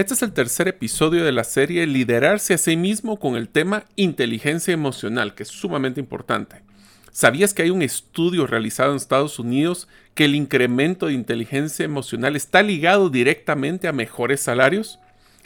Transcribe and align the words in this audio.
Este 0.00 0.14
es 0.14 0.22
el 0.22 0.32
tercer 0.32 0.66
episodio 0.66 1.24
de 1.26 1.30
la 1.30 1.44
serie 1.44 1.86
Liderarse 1.86 2.54
a 2.54 2.58
sí 2.58 2.74
mismo 2.74 3.20
con 3.20 3.36
el 3.36 3.50
tema 3.50 3.84
inteligencia 3.96 4.72
emocional, 4.72 5.34
que 5.34 5.42
es 5.42 5.50
sumamente 5.50 6.00
importante. 6.00 6.62
¿Sabías 7.12 7.52
que 7.52 7.64
hay 7.64 7.68
un 7.68 7.82
estudio 7.82 8.46
realizado 8.46 8.92
en 8.92 8.96
Estados 8.96 9.38
Unidos 9.38 9.88
que 10.14 10.24
el 10.24 10.34
incremento 10.34 11.04
de 11.04 11.12
inteligencia 11.12 11.84
emocional 11.84 12.34
está 12.34 12.62
ligado 12.62 13.10
directamente 13.10 13.88
a 13.88 13.92
mejores 13.92 14.40
salarios? 14.40 14.98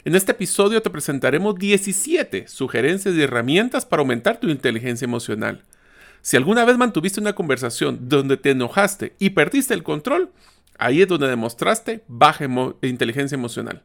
En 0.05 0.15
este 0.15 0.31
episodio 0.31 0.81
te 0.81 0.89
presentaremos 0.89 1.55
17 1.55 2.47
sugerencias 2.47 3.13
y 3.13 3.23
herramientas 3.23 3.85
para 3.85 4.03
aumentar 4.03 4.39
tu 4.39 4.47
inteligencia 4.47 5.03
emocional. 5.03 5.65
Si 6.21 6.37
alguna 6.37 6.63
vez 6.63 6.77
mantuviste 6.77 7.19
una 7.19 7.35
conversación 7.35 8.07
donde 8.07 8.37
te 8.37 8.51
enojaste 8.51 9.17
y 9.19 9.31
perdiste 9.31 9.73
el 9.73 9.83
control, 9.83 10.31
ahí 10.77 11.01
es 11.01 11.09
donde 11.09 11.27
demostraste 11.27 12.05
baja 12.07 12.47
inteligencia 12.81 13.35
emocional. 13.35 13.83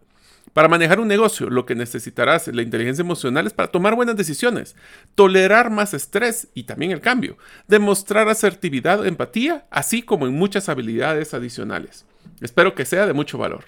Para 0.53 0.67
manejar 0.67 0.98
un 0.98 1.07
negocio, 1.07 1.48
lo 1.48 1.64
que 1.64 1.77
necesitarás 1.77 2.49
la 2.49 2.63
inteligencia 2.63 3.03
emocional 3.03 3.46
es 3.46 3.53
para 3.53 3.71
tomar 3.71 3.95
buenas 3.95 4.17
decisiones, 4.17 4.75
tolerar 5.14 5.71
más 5.71 5.95
estrés 5.95 6.49
y 6.54 6.64
también 6.64 6.91
el 6.91 7.00
cambio, 7.00 7.39
demostrar 7.68 8.29
asertividad, 8.29 9.07
empatía, 9.07 9.67
así 9.71 10.03
como 10.03 10.27
en 10.27 10.35
muchas 10.35 10.68
habilidades 10.68 11.35
adicionales. 11.35 12.05
Espero 12.41 12.75
que 12.75 12.85
sea 12.85 13.07
de 13.07 13.13
mucho 13.13 13.39
valor. 13.39 13.67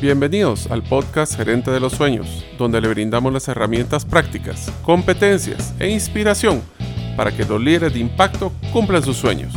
Bienvenidos 0.00 0.70
al 0.70 0.84
podcast 0.84 1.34
Gerente 1.34 1.72
de 1.72 1.80
los 1.80 1.94
Sueños, 1.94 2.44
donde 2.58 2.80
le 2.80 2.88
brindamos 2.88 3.32
las 3.32 3.48
herramientas 3.48 4.04
prácticas, 4.04 4.70
competencias 4.84 5.74
e 5.80 5.88
inspiración 5.88 6.62
para 7.16 7.36
que 7.36 7.44
los 7.44 7.60
líderes 7.60 7.94
de 7.94 8.00
impacto 8.00 8.52
cumplan 8.72 9.02
sus 9.02 9.16
sueños. 9.16 9.52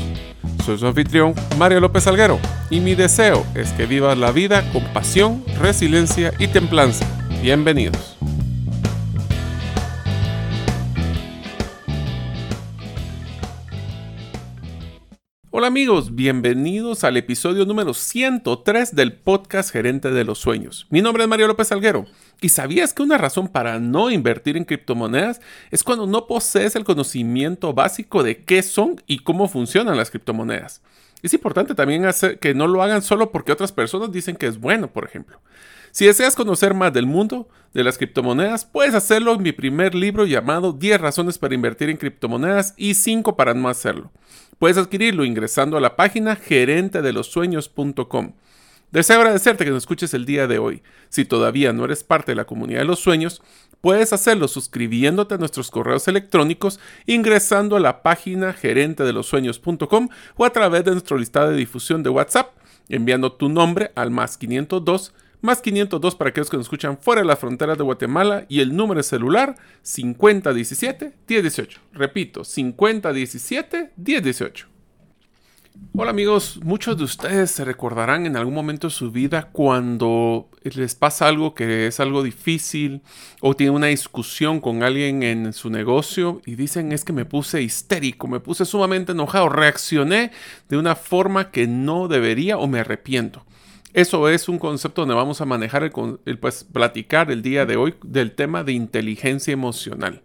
Soy 0.68 0.78
su 0.78 0.86
anfitrión, 0.86 1.34
Mario 1.58 1.80
López 1.80 2.08
Alguero, 2.08 2.42
y 2.70 2.82
mi 2.82 2.94
deseo 2.94 3.46
es 3.56 3.72
que 3.72 3.86
vivas 3.86 4.18
la 4.18 4.34
vida 4.34 4.70
con 4.74 4.84
pasión, 4.92 5.42
resiliencia 5.62 6.34
y 6.40 6.48
templanza. 6.48 7.06
Bienvenidos. 7.42 8.17
Hola 15.68 15.74
amigos, 15.74 16.16
bienvenidos 16.16 17.04
al 17.04 17.18
episodio 17.18 17.66
número 17.66 17.94
103 17.94 18.96
del 18.96 19.12
podcast 19.12 19.70
Gerente 19.70 20.12
de 20.12 20.24
los 20.24 20.40
Sueños. 20.40 20.88
Mi 20.90 21.02
nombre 21.02 21.24
es 21.24 21.30
Mario 21.30 21.46
López 21.46 21.74
Alguero. 21.74 22.06
¿Y 22.40 22.48
sabías 22.48 22.94
que 22.94 23.04
una 23.04 23.18
razón 23.18 23.50
para 23.50 23.78
no 23.78 24.10
invertir 24.10 24.56
en 24.56 24.64
criptomonedas 24.64 25.42
es 25.70 25.84
cuando 25.84 26.08
no 26.08 26.26
posees 26.26 26.78
el 26.78 26.86
conocimiento 26.86 27.74
básico 27.74 28.24
de 28.24 28.46
qué 28.46 28.64
son 28.64 29.02
y 29.08 29.20
cómo 29.20 29.50
funcionan 29.50 29.98
las 29.98 30.10
criptomonedas? 30.10 30.82
Es 31.22 31.34
importante 31.34 31.76
también 31.76 32.06
hacer 32.06 32.40
que 32.40 32.54
no 32.54 32.68
lo 32.68 32.82
hagan 32.82 33.02
solo 33.02 33.34
porque 33.34 33.52
otras 33.52 33.74
personas 33.74 34.10
dicen 34.14 34.38
que 34.38 34.48
es 34.48 34.62
bueno, 34.62 34.88
por 34.94 35.04
ejemplo. 35.04 35.42
Si 35.92 36.06
deseas 36.06 36.38
conocer 36.38 36.76
más 36.76 36.94
del 36.94 37.08
mundo 37.08 37.50
de 37.74 37.84
las 37.84 37.98
criptomonedas, 37.98 38.64
puedes 38.64 38.94
hacerlo 38.94 39.34
en 39.34 39.42
mi 39.42 39.52
primer 39.52 39.96
libro 39.96 40.26
llamado 40.26 40.72
10 40.72 41.02
razones 41.02 41.38
para 41.38 41.56
invertir 41.56 41.90
en 41.90 41.98
criptomonedas 41.98 42.74
y 42.78 42.94
5 42.94 43.36
para 43.36 43.54
no 43.54 43.68
hacerlo. 43.68 44.12
Puedes 44.60 44.78
adquirirlo 44.78 45.24
ingresando 45.24 45.78
a 45.78 45.82
la 45.82 45.96
página 45.96 46.36
gerentedelosueños.com. 46.36 48.34
Deseo 48.92 49.18
agradecerte 49.18 49.66
que 49.66 49.72
nos 49.72 49.84
escuches 49.84 50.14
el 50.14 50.26
día 50.26 50.48
de 50.48 50.60
hoy. 50.60 50.82
Si 51.10 51.26
todavía 51.26 51.74
no 51.74 51.86
eres 51.86 52.04
parte 52.04 52.32
de 52.32 52.38
la 52.38 52.46
comunidad 52.46 52.80
de 52.80 52.86
los 52.86 53.00
sueños, 53.00 53.42
puedes 53.82 54.14
hacerlo 54.14 54.48
suscribiéndote 54.48 55.36
a 55.36 55.38
nuestros 55.38 55.70
correos 55.70 56.08
electrónicos, 56.08 56.80
ingresando 57.06 57.76
a 57.76 57.82
la 57.82 58.02
página 58.02 58.54
gerentedelosueños.com 58.54 60.10
o 60.38 60.46
a 60.46 60.50
través 60.52 60.86
de 60.86 60.92
nuestro 60.92 61.18
listado 61.18 61.52
de 61.52 61.58
difusión 61.58 62.02
de 62.02 62.10
WhatsApp, 62.10 62.56
enviando 62.90 63.34
tu 63.34 63.50
nombre 63.50 63.92
al 63.96 64.10
más 64.10 64.38
502 64.38 65.14
más 65.42 65.62
502 65.62 66.16
para 66.16 66.30
aquellos 66.30 66.50
que 66.50 66.56
nos 66.58 66.66
escuchan 66.66 66.98
fuera 66.98 67.22
de 67.22 67.28
las 67.28 67.40
fronteras 67.40 67.78
de 67.78 67.84
Guatemala 67.84 68.46
y 68.50 68.62
el 68.62 68.76
número 68.76 69.04
celular 69.04 69.56
5017-1018. 69.84 71.78
Repito, 71.94 72.42
5017-1018. 72.42 74.66
Hola 75.94 76.12
amigos, 76.12 76.60
muchos 76.64 76.98
de 76.98 77.04
ustedes 77.04 77.52
se 77.52 77.66
recordarán 77.66 78.26
en 78.26 78.38
algún 78.38 78.54
momento 78.54 78.88
de 78.88 78.94
su 78.94 79.12
vida 79.12 79.50
cuando 79.52 80.50
les 80.64 80.96
pasa 80.96 81.28
algo 81.28 81.56
que 81.56 81.88
es 81.88 82.00
algo 82.00 82.24
difícil 82.24 83.02
o 83.42 83.56
tienen 83.56 83.76
una 83.76 83.88
discusión 83.88 84.60
con 84.60 84.84
alguien 84.84 85.24
en 85.24 85.54
su 85.54 85.70
negocio 85.70 86.42
y 86.46 86.56
dicen 86.56 86.92
es 86.92 87.04
que 87.04 87.14
me 87.14 87.26
puse 87.26 87.62
histérico, 87.62 88.28
me 88.28 88.40
puse 88.40 88.66
sumamente 88.66 89.14
enojado, 89.14 89.50
reaccioné 89.50 90.32
de 90.70 90.78
una 90.78 90.96
forma 90.96 91.52
que 91.52 91.68
no 91.68 92.08
debería 92.08 92.58
o 92.58 92.68
me 92.68 92.80
arrepiento. 92.80 93.44
Eso 93.98 94.30
es 94.30 94.48
un 94.48 94.60
concepto 94.60 95.02
donde 95.02 95.16
vamos 95.16 95.42
a 95.42 95.46
manejar, 95.46 95.82
el, 95.82 96.38
pues, 96.38 96.64
platicar 96.64 97.32
el 97.32 97.42
día 97.42 97.66
de 97.66 97.78
hoy 97.78 97.96
del 98.04 98.32
tema 98.34 98.64
de 98.64 98.72
inteligencia 98.72 99.52
emocional. 99.52 100.22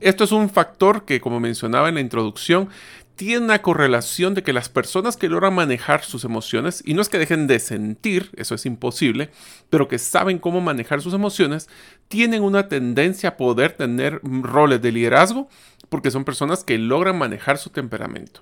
Esto 0.00 0.24
es 0.24 0.32
un 0.32 0.48
factor 0.48 1.04
que, 1.04 1.20
como 1.20 1.38
mencionaba 1.38 1.90
en 1.90 1.96
la 1.96 2.00
introducción, 2.00 2.70
tiene 3.14 3.44
una 3.44 3.60
correlación 3.60 4.32
de 4.32 4.42
que 4.42 4.54
las 4.54 4.70
personas 4.70 5.18
que 5.18 5.28
logran 5.28 5.54
manejar 5.54 6.02
sus 6.02 6.24
emociones, 6.24 6.82
y 6.86 6.94
no 6.94 7.02
es 7.02 7.10
que 7.10 7.18
dejen 7.18 7.46
de 7.46 7.58
sentir, 7.58 8.30
eso 8.36 8.54
es 8.54 8.64
imposible, 8.64 9.28
pero 9.68 9.86
que 9.86 9.98
saben 9.98 10.38
cómo 10.38 10.62
manejar 10.62 11.02
sus 11.02 11.12
emociones, 11.12 11.68
tienen 12.08 12.42
una 12.42 12.68
tendencia 12.68 13.28
a 13.28 13.36
poder 13.36 13.72
tener 13.72 14.18
roles 14.22 14.80
de 14.80 14.92
liderazgo 14.92 15.50
porque 15.90 16.10
son 16.10 16.24
personas 16.24 16.64
que 16.64 16.78
logran 16.78 17.18
manejar 17.18 17.58
su 17.58 17.68
temperamento. 17.68 18.40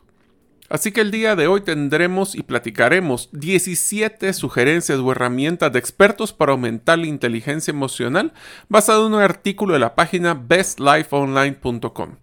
Así 0.69 0.93
que 0.93 1.00
el 1.00 1.10
día 1.10 1.37
de 1.37 1.47
hoy 1.47 1.60
tendremos 1.60 2.34
y 2.34 2.43
platicaremos 2.43 3.28
17 3.32 4.32
sugerencias 4.32 4.99
o 4.99 5.12
herramientas 5.12 5.72
de 5.72 5.78
expertos 5.78 6.32
para 6.32 6.53
aumentar 6.53 6.99
la 6.99 7.06
inteligencia 7.06 7.71
emocional 7.71 8.32
basado 8.69 9.06
en 9.06 9.15
un 9.15 9.22
artículo 9.22 9.75
de 9.75 9.81
la 9.81 9.94
página 9.94 10.34
bestlifeonline.com. 10.34 12.16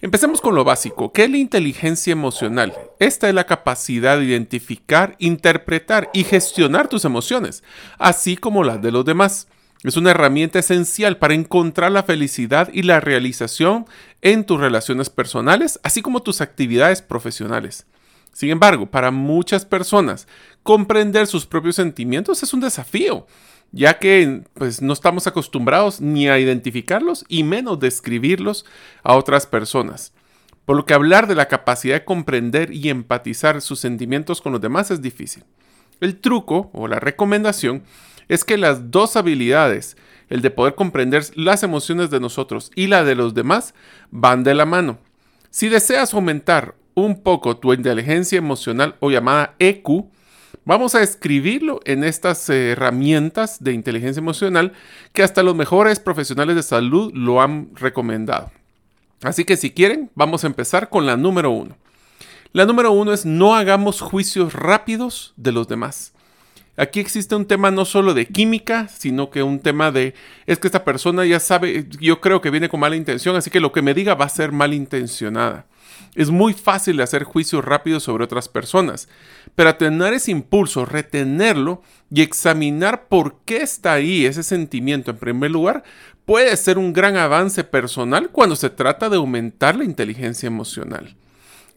Empecemos 0.00 0.40
con 0.40 0.54
lo 0.54 0.62
básico. 0.62 1.12
¿Qué 1.12 1.24
es 1.24 1.30
la 1.30 1.38
inteligencia 1.38 2.12
emocional? 2.12 2.72
Esta 3.00 3.28
es 3.28 3.34
la 3.34 3.46
capacidad 3.46 4.16
de 4.16 4.26
identificar, 4.26 5.16
interpretar 5.18 6.08
y 6.12 6.22
gestionar 6.22 6.88
tus 6.88 7.04
emociones, 7.04 7.64
así 7.98 8.36
como 8.36 8.62
las 8.62 8.80
de 8.80 8.92
los 8.92 9.04
demás. 9.04 9.48
Es 9.84 9.96
una 9.96 10.10
herramienta 10.10 10.58
esencial 10.58 11.18
para 11.18 11.34
encontrar 11.34 11.92
la 11.92 12.02
felicidad 12.02 12.68
y 12.72 12.82
la 12.82 12.98
realización 12.98 13.86
en 14.22 14.44
tus 14.44 14.58
relaciones 14.58 15.08
personales, 15.08 15.78
así 15.84 16.02
como 16.02 16.22
tus 16.22 16.40
actividades 16.40 17.00
profesionales. 17.00 17.86
Sin 18.32 18.50
embargo, 18.50 18.86
para 18.86 19.10
muchas 19.10 19.64
personas, 19.64 20.26
comprender 20.64 21.26
sus 21.26 21.46
propios 21.46 21.76
sentimientos 21.76 22.42
es 22.42 22.52
un 22.52 22.60
desafío, 22.60 23.26
ya 23.70 23.98
que 23.98 24.42
pues, 24.54 24.82
no 24.82 24.92
estamos 24.92 25.26
acostumbrados 25.26 26.00
ni 26.00 26.28
a 26.28 26.38
identificarlos 26.38 27.24
y 27.28 27.44
menos 27.44 27.78
describirlos 27.78 28.64
a 29.04 29.14
otras 29.14 29.46
personas. 29.46 30.12
Por 30.64 30.76
lo 30.76 30.86
que 30.86 30.94
hablar 30.94 31.28
de 31.28 31.34
la 31.36 31.48
capacidad 31.48 31.94
de 31.94 32.04
comprender 32.04 32.72
y 32.72 32.88
empatizar 32.90 33.60
sus 33.62 33.80
sentimientos 33.80 34.42
con 34.42 34.52
los 34.52 34.60
demás 34.60 34.90
es 34.90 35.00
difícil. 35.00 35.44
El 36.00 36.20
truco 36.20 36.70
o 36.72 36.88
la 36.88 37.00
recomendación 37.00 37.76
es 37.78 37.84
que 38.44 38.58
las 38.58 38.90
dos 38.90 39.16
habilidades, 39.16 39.96
el 40.28 40.42
de 40.42 40.50
poder 40.50 40.74
comprender 40.74 41.24
las 41.34 41.62
emociones 41.62 42.10
de 42.10 42.20
nosotros 42.20 42.70
y 42.74 42.86
la 42.86 43.04
de 43.04 43.14
los 43.14 43.34
demás, 43.34 43.74
van 44.10 44.44
de 44.44 44.54
la 44.54 44.66
mano. 44.66 44.98
Si 45.50 45.68
deseas 45.68 46.12
aumentar 46.12 46.74
un 46.94 47.22
poco 47.22 47.56
tu 47.56 47.72
inteligencia 47.72 48.38
emocional 48.38 48.96
o 49.00 49.10
llamada 49.10 49.54
EQ, 49.58 50.06
vamos 50.64 50.94
a 50.94 51.02
escribirlo 51.02 51.80
en 51.84 52.04
estas 52.04 52.48
herramientas 52.50 53.62
de 53.62 53.72
inteligencia 53.72 54.20
emocional 54.20 54.72
que 55.12 55.22
hasta 55.22 55.42
los 55.42 55.54
mejores 55.54 56.00
profesionales 56.00 56.56
de 56.56 56.62
salud 56.62 57.10
lo 57.14 57.40
han 57.40 57.70
recomendado. 57.74 58.50
Así 59.22 59.44
que 59.44 59.56
si 59.56 59.70
quieren, 59.70 60.10
vamos 60.14 60.44
a 60.44 60.48
empezar 60.48 60.90
con 60.90 61.06
la 61.06 61.16
número 61.16 61.50
uno. 61.50 61.76
La 62.52 62.66
número 62.66 62.92
uno 62.92 63.12
es 63.12 63.24
no 63.26 63.54
hagamos 63.54 64.00
juicios 64.00 64.52
rápidos 64.52 65.34
de 65.36 65.52
los 65.52 65.68
demás. 65.68 66.12
Aquí 66.78 67.00
existe 67.00 67.34
un 67.34 67.44
tema 67.44 67.72
no 67.72 67.84
solo 67.84 68.14
de 68.14 68.26
química, 68.26 68.86
sino 68.86 69.30
que 69.30 69.42
un 69.42 69.58
tema 69.58 69.90
de, 69.90 70.14
es 70.46 70.60
que 70.60 70.68
esta 70.68 70.84
persona 70.84 71.26
ya 71.26 71.40
sabe, 71.40 71.88
yo 71.98 72.20
creo 72.20 72.40
que 72.40 72.50
viene 72.50 72.68
con 72.68 72.78
mala 72.78 72.94
intención, 72.94 73.34
así 73.34 73.50
que 73.50 73.58
lo 73.58 73.72
que 73.72 73.82
me 73.82 73.94
diga 73.94 74.14
va 74.14 74.26
a 74.26 74.28
ser 74.28 74.52
malintencionada. 74.52 75.66
Es 76.14 76.30
muy 76.30 76.54
fácil 76.54 77.00
hacer 77.00 77.24
juicios 77.24 77.64
rápidos 77.64 78.04
sobre 78.04 78.22
otras 78.22 78.48
personas, 78.48 79.08
pero 79.56 79.74
tener 79.74 80.14
ese 80.14 80.30
impulso, 80.30 80.84
retenerlo 80.84 81.82
y 82.12 82.22
examinar 82.22 83.08
por 83.08 83.40
qué 83.44 83.56
está 83.56 83.94
ahí 83.94 84.24
ese 84.24 84.44
sentimiento 84.44 85.10
en 85.10 85.16
primer 85.16 85.50
lugar, 85.50 85.82
puede 86.26 86.56
ser 86.56 86.78
un 86.78 86.92
gran 86.92 87.16
avance 87.16 87.64
personal 87.64 88.30
cuando 88.30 88.54
se 88.54 88.70
trata 88.70 89.08
de 89.08 89.16
aumentar 89.16 89.74
la 89.74 89.82
inteligencia 89.82 90.46
emocional. 90.46 91.16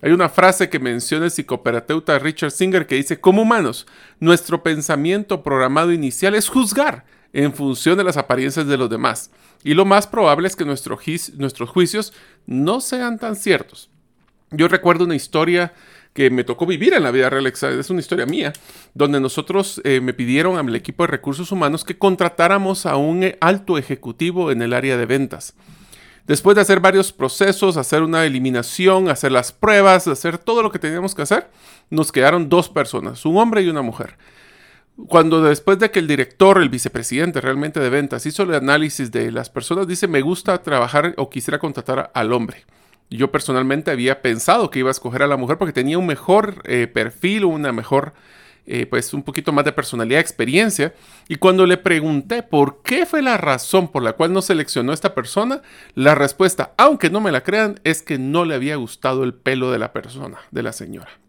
Hay 0.02 0.12
una 0.12 0.30
frase 0.30 0.70
que 0.70 0.80
menciona 0.80 1.26
el 1.26 1.32
psicoterapeuta 1.32 2.18
Richard 2.18 2.52
Singer 2.52 2.88
que 2.88 2.96
dice, 2.96 3.20
como 3.20 3.44
humanos, 3.44 3.86
nuestro 4.20 4.64
pensamiento 4.64 5.44
programado 5.44 5.92
inicial 5.92 6.34
es 6.34 6.50
juzgar 6.50 7.06
en 7.34 7.54
función 7.54 7.98
de 7.98 8.04
las 8.04 8.18
apariencias 8.18 8.68
de 8.68 8.78
los 8.78 8.90
demás. 8.90 9.32
Y 9.64 9.76
lo 9.76 9.86
más 9.86 10.08
probable 10.08 10.48
es 10.48 10.56
que 10.56 10.66
nuestros 10.66 11.70
juicios 11.70 12.14
no 12.48 12.82
sean 12.82 13.20
tan 13.20 13.36
ciertos. 13.36 13.90
Yo 14.50 14.68
recuerdo 14.68 15.06
una 15.06 15.16
historia 15.16 15.74
que 16.14 16.30
me 16.30 16.44
tocó 16.44 16.66
vivir 16.66 16.94
en 16.94 17.04
la 17.04 17.12
vida 17.12 17.30
real, 17.30 17.48
es 17.48 17.90
una 17.90 18.02
historia 18.02 18.26
mía, 18.26 18.52
donde 18.94 19.20
nosotros 19.20 19.80
eh, 19.86 20.02
me 20.02 20.14
pidieron 20.14 20.58
al 20.58 20.76
equipo 20.76 21.04
de 21.04 21.08
recursos 21.08 21.52
humanos 21.52 21.86
que 21.86 21.98
contratáramos 21.98 22.86
a 22.86 22.98
un 22.98 23.24
eh, 23.24 23.38
alto 23.40 23.78
ejecutivo 23.78 24.52
en 24.52 24.62
el 24.62 24.74
área 24.74 24.98
de 24.98 25.06
ventas. 25.06 25.56
Después 26.28 26.56
de 26.56 26.62
hacer 26.62 26.80
varios 26.80 27.12
procesos, 27.12 27.78
hacer 27.78 28.04
una 28.04 28.26
eliminación, 28.26 29.10
hacer 29.10 29.32
las 29.32 29.52
pruebas, 29.52 30.08
hacer 30.08 30.38
todo 30.38 30.62
lo 30.62 30.72
que 30.72 30.80
teníamos 30.80 31.16
que 31.16 31.24
hacer, 31.24 31.50
nos 31.90 32.12
quedaron 32.12 32.50
dos 32.50 32.70
personas, 32.70 33.26
un 33.26 33.38
hombre 33.38 33.62
y 33.62 33.70
una 33.70 33.82
mujer. 33.82 34.18
Cuando 35.08 35.42
después 35.42 35.80
de 35.80 35.90
que 35.90 36.00
el 36.00 36.08
director, 36.08 36.62
el 36.62 36.70
vicepresidente 36.70 37.42
realmente 37.42 37.80
de 37.80 37.90
ventas, 37.90 38.26
hizo 38.26 38.44
el 38.44 38.54
análisis 38.54 39.12
de 39.12 39.32
las 39.32 39.50
personas, 39.50 39.88
dice, 39.88 40.08
me 40.08 40.22
gusta 40.22 40.62
trabajar 40.62 41.14
o 41.18 41.30
quisiera 41.30 41.60
contratar 41.60 42.12
al 42.14 42.34
hombre. 42.34 42.66
Yo 43.10 43.32
personalmente 43.32 43.92
había 43.92 44.22
pensado 44.22 44.70
que 44.70 44.80
iba 44.80 44.90
a 44.90 44.92
escoger 44.92 45.24
a 45.24 45.28
la 45.28 45.38
mujer 45.38 45.58
porque 45.58 45.74
tenía 45.74 45.98
un 45.98 46.06
mejor 46.06 46.62
eh, 46.66 46.88
perfil, 46.88 47.46
una 47.46 47.74
mejor, 47.74 48.14
eh, 48.66 48.86
pues 48.86 49.14
un 49.14 49.24
poquito 49.24 49.52
más 49.52 49.66
de 49.66 49.72
personalidad, 49.72 50.20
experiencia. 50.20 50.94
Y 51.28 51.36
cuando 51.36 51.66
le 51.66 51.78
pregunté 51.78 52.44
por 52.44 52.82
qué 52.84 53.06
fue 53.06 53.22
la 53.22 53.38
razón 53.38 53.88
por 53.88 54.04
la 54.04 54.14
cual 54.14 54.34
no 54.34 54.42
seleccionó 54.42 54.92
a 54.92 54.96
esta 54.96 55.16
persona, 55.16 55.62
la 55.96 56.16
respuesta, 56.16 56.74
aunque 56.78 57.10
no 57.10 57.22
me 57.22 57.32
la 57.32 57.44
crean, 57.44 57.80
es 57.84 58.02
que 58.02 58.18
no 58.18 58.46
le 58.46 58.56
había 58.56 58.76
gustado 58.76 59.24
el 59.24 59.34
pelo 59.34 59.72
de 59.72 59.80
la 59.80 59.94
persona, 59.94 60.40
de 60.52 60.64
la 60.64 60.74
señora 60.74 61.21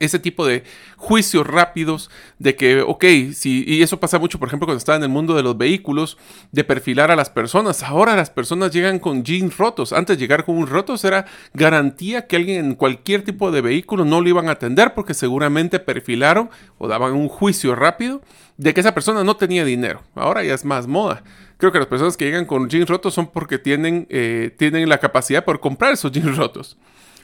ese 0.00 0.18
tipo 0.18 0.46
de 0.46 0.64
juicios 0.96 1.46
rápidos 1.46 2.10
de 2.38 2.56
que, 2.56 2.80
ok, 2.80 3.04
si, 3.34 3.64
y 3.66 3.82
eso 3.82 4.00
pasa 4.00 4.18
mucho, 4.18 4.38
por 4.38 4.48
ejemplo, 4.48 4.66
cuando 4.66 4.78
estaba 4.78 4.96
en 4.96 5.04
el 5.04 5.08
mundo 5.08 5.34
de 5.34 5.42
los 5.42 5.56
vehículos, 5.56 6.18
de 6.52 6.64
perfilar 6.64 7.10
a 7.10 7.16
las 7.16 7.30
personas. 7.30 7.82
Ahora 7.82 8.16
las 8.16 8.30
personas 8.30 8.72
llegan 8.72 8.98
con 8.98 9.24
jeans 9.24 9.56
rotos. 9.56 9.92
Antes 9.92 10.18
llegar 10.18 10.44
con 10.44 10.56
un 10.56 10.66
rotos 10.66 11.04
era 11.04 11.26
garantía 11.54 12.26
que 12.26 12.36
alguien 12.36 12.64
en 12.64 12.74
cualquier 12.74 13.22
tipo 13.22 13.50
de 13.50 13.60
vehículo 13.60 14.04
no 14.04 14.20
lo 14.20 14.28
iban 14.28 14.48
a 14.48 14.52
atender 14.52 14.94
porque 14.94 15.14
seguramente 15.14 15.78
perfilaron 15.78 16.50
o 16.78 16.88
daban 16.88 17.12
un 17.12 17.28
juicio 17.28 17.74
rápido 17.74 18.22
de 18.56 18.74
que 18.74 18.80
esa 18.80 18.94
persona 18.94 19.24
no 19.24 19.36
tenía 19.36 19.64
dinero. 19.64 20.02
Ahora 20.14 20.42
ya 20.42 20.54
es 20.54 20.64
más 20.64 20.86
moda. 20.86 21.22
Creo 21.58 21.72
que 21.72 21.78
las 21.78 21.88
personas 21.88 22.16
que 22.16 22.26
llegan 22.26 22.44
con 22.44 22.68
jeans 22.68 22.88
rotos 22.88 23.14
son 23.14 23.28
porque 23.28 23.58
tienen, 23.58 24.06
eh, 24.10 24.54
tienen 24.58 24.88
la 24.88 24.98
capacidad 24.98 25.44
por 25.44 25.60
comprar 25.60 25.92
esos 25.92 26.12
jeans 26.12 26.36
rotos. 26.36 26.76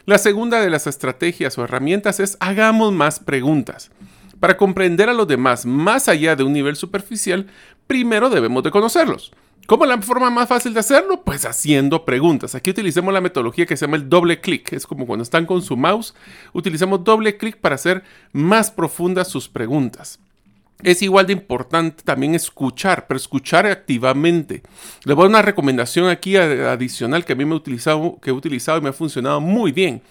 La 0.04 0.18
segunda 0.18 0.60
de 0.60 0.68
las 0.68 0.88
estrategias 0.88 1.56
o 1.56 1.62
herramientas 1.62 2.18
es 2.18 2.36
hagamos 2.40 2.92
más 2.92 3.20
preguntas. 3.20 3.92
Para 4.40 4.56
comprender 4.56 5.08
a 5.08 5.12
los 5.12 5.28
demás 5.28 5.64
más 5.64 6.08
allá 6.08 6.34
de 6.34 6.42
un 6.42 6.52
nivel 6.52 6.74
superficial, 6.74 7.46
primero 7.86 8.28
debemos 8.28 8.64
de 8.64 8.72
conocerlos. 8.72 9.30
¿Cómo 9.68 9.86
la 9.86 10.02
forma 10.02 10.28
más 10.28 10.48
fácil 10.48 10.74
de 10.74 10.80
hacerlo? 10.80 11.22
Pues 11.22 11.44
haciendo 11.44 12.04
preguntas. 12.04 12.56
Aquí 12.56 12.70
utilizamos 12.70 13.14
la 13.14 13.20
metodología 13.20 13.64
que 13.64 13.76
se 13.76 13.86
llama 13.86 13.96
el 13.96 14.08
doble 14.08 14.40
clic. 14.40 14.72
Es 14.72 14.88
como 14.88 15.06
cuando 15.06 15.22
están 15.22 15.46
con 15.46 15.62
su 15.62 15.76
mouse, 15.76 16.16
utilizamos 16.52 17.04
doble 17.04 17.36
clic 17.36 17.58
para 17.58 17.76
hacer 17.76 18.02
más 18.32 18.72
profundas 18.72 19.28
sus 19.28 19.48
preguntas 19.48 20.18
es 20.82 21.02
igual 21.02 21.26
de 21.26 21.32
importante 21.32 22.02
también 22.02 22.34
escuchar, 22.34 23.06
pero 23.06 23.16
escuchar 23.16 23.66
activamente. 23.66 24.62
Le 25.04 25.14
voy 25.14 25.22
a 25.22 25.24
dar 25.24 25.30
una 25.30 25.42
recomendación 25.42 26.08
aquí 26.08 26.36
adicional 26.36 27.24
que 27.24 27.32
a 27.32 27.36
mí 27.36 27.44
me 27.44 27.52
he 27.52 27.56
utilizado, 27.56 28.18
que 28.20 28.30
he 28.30 28.32
utilizado 28.32 28.78
y 28.78 28.82
me 28.82 28.88
ha 28.88 28.92
funcionado 28.92 29.40
muy 29.40 29.72
bien. 29.72 30.02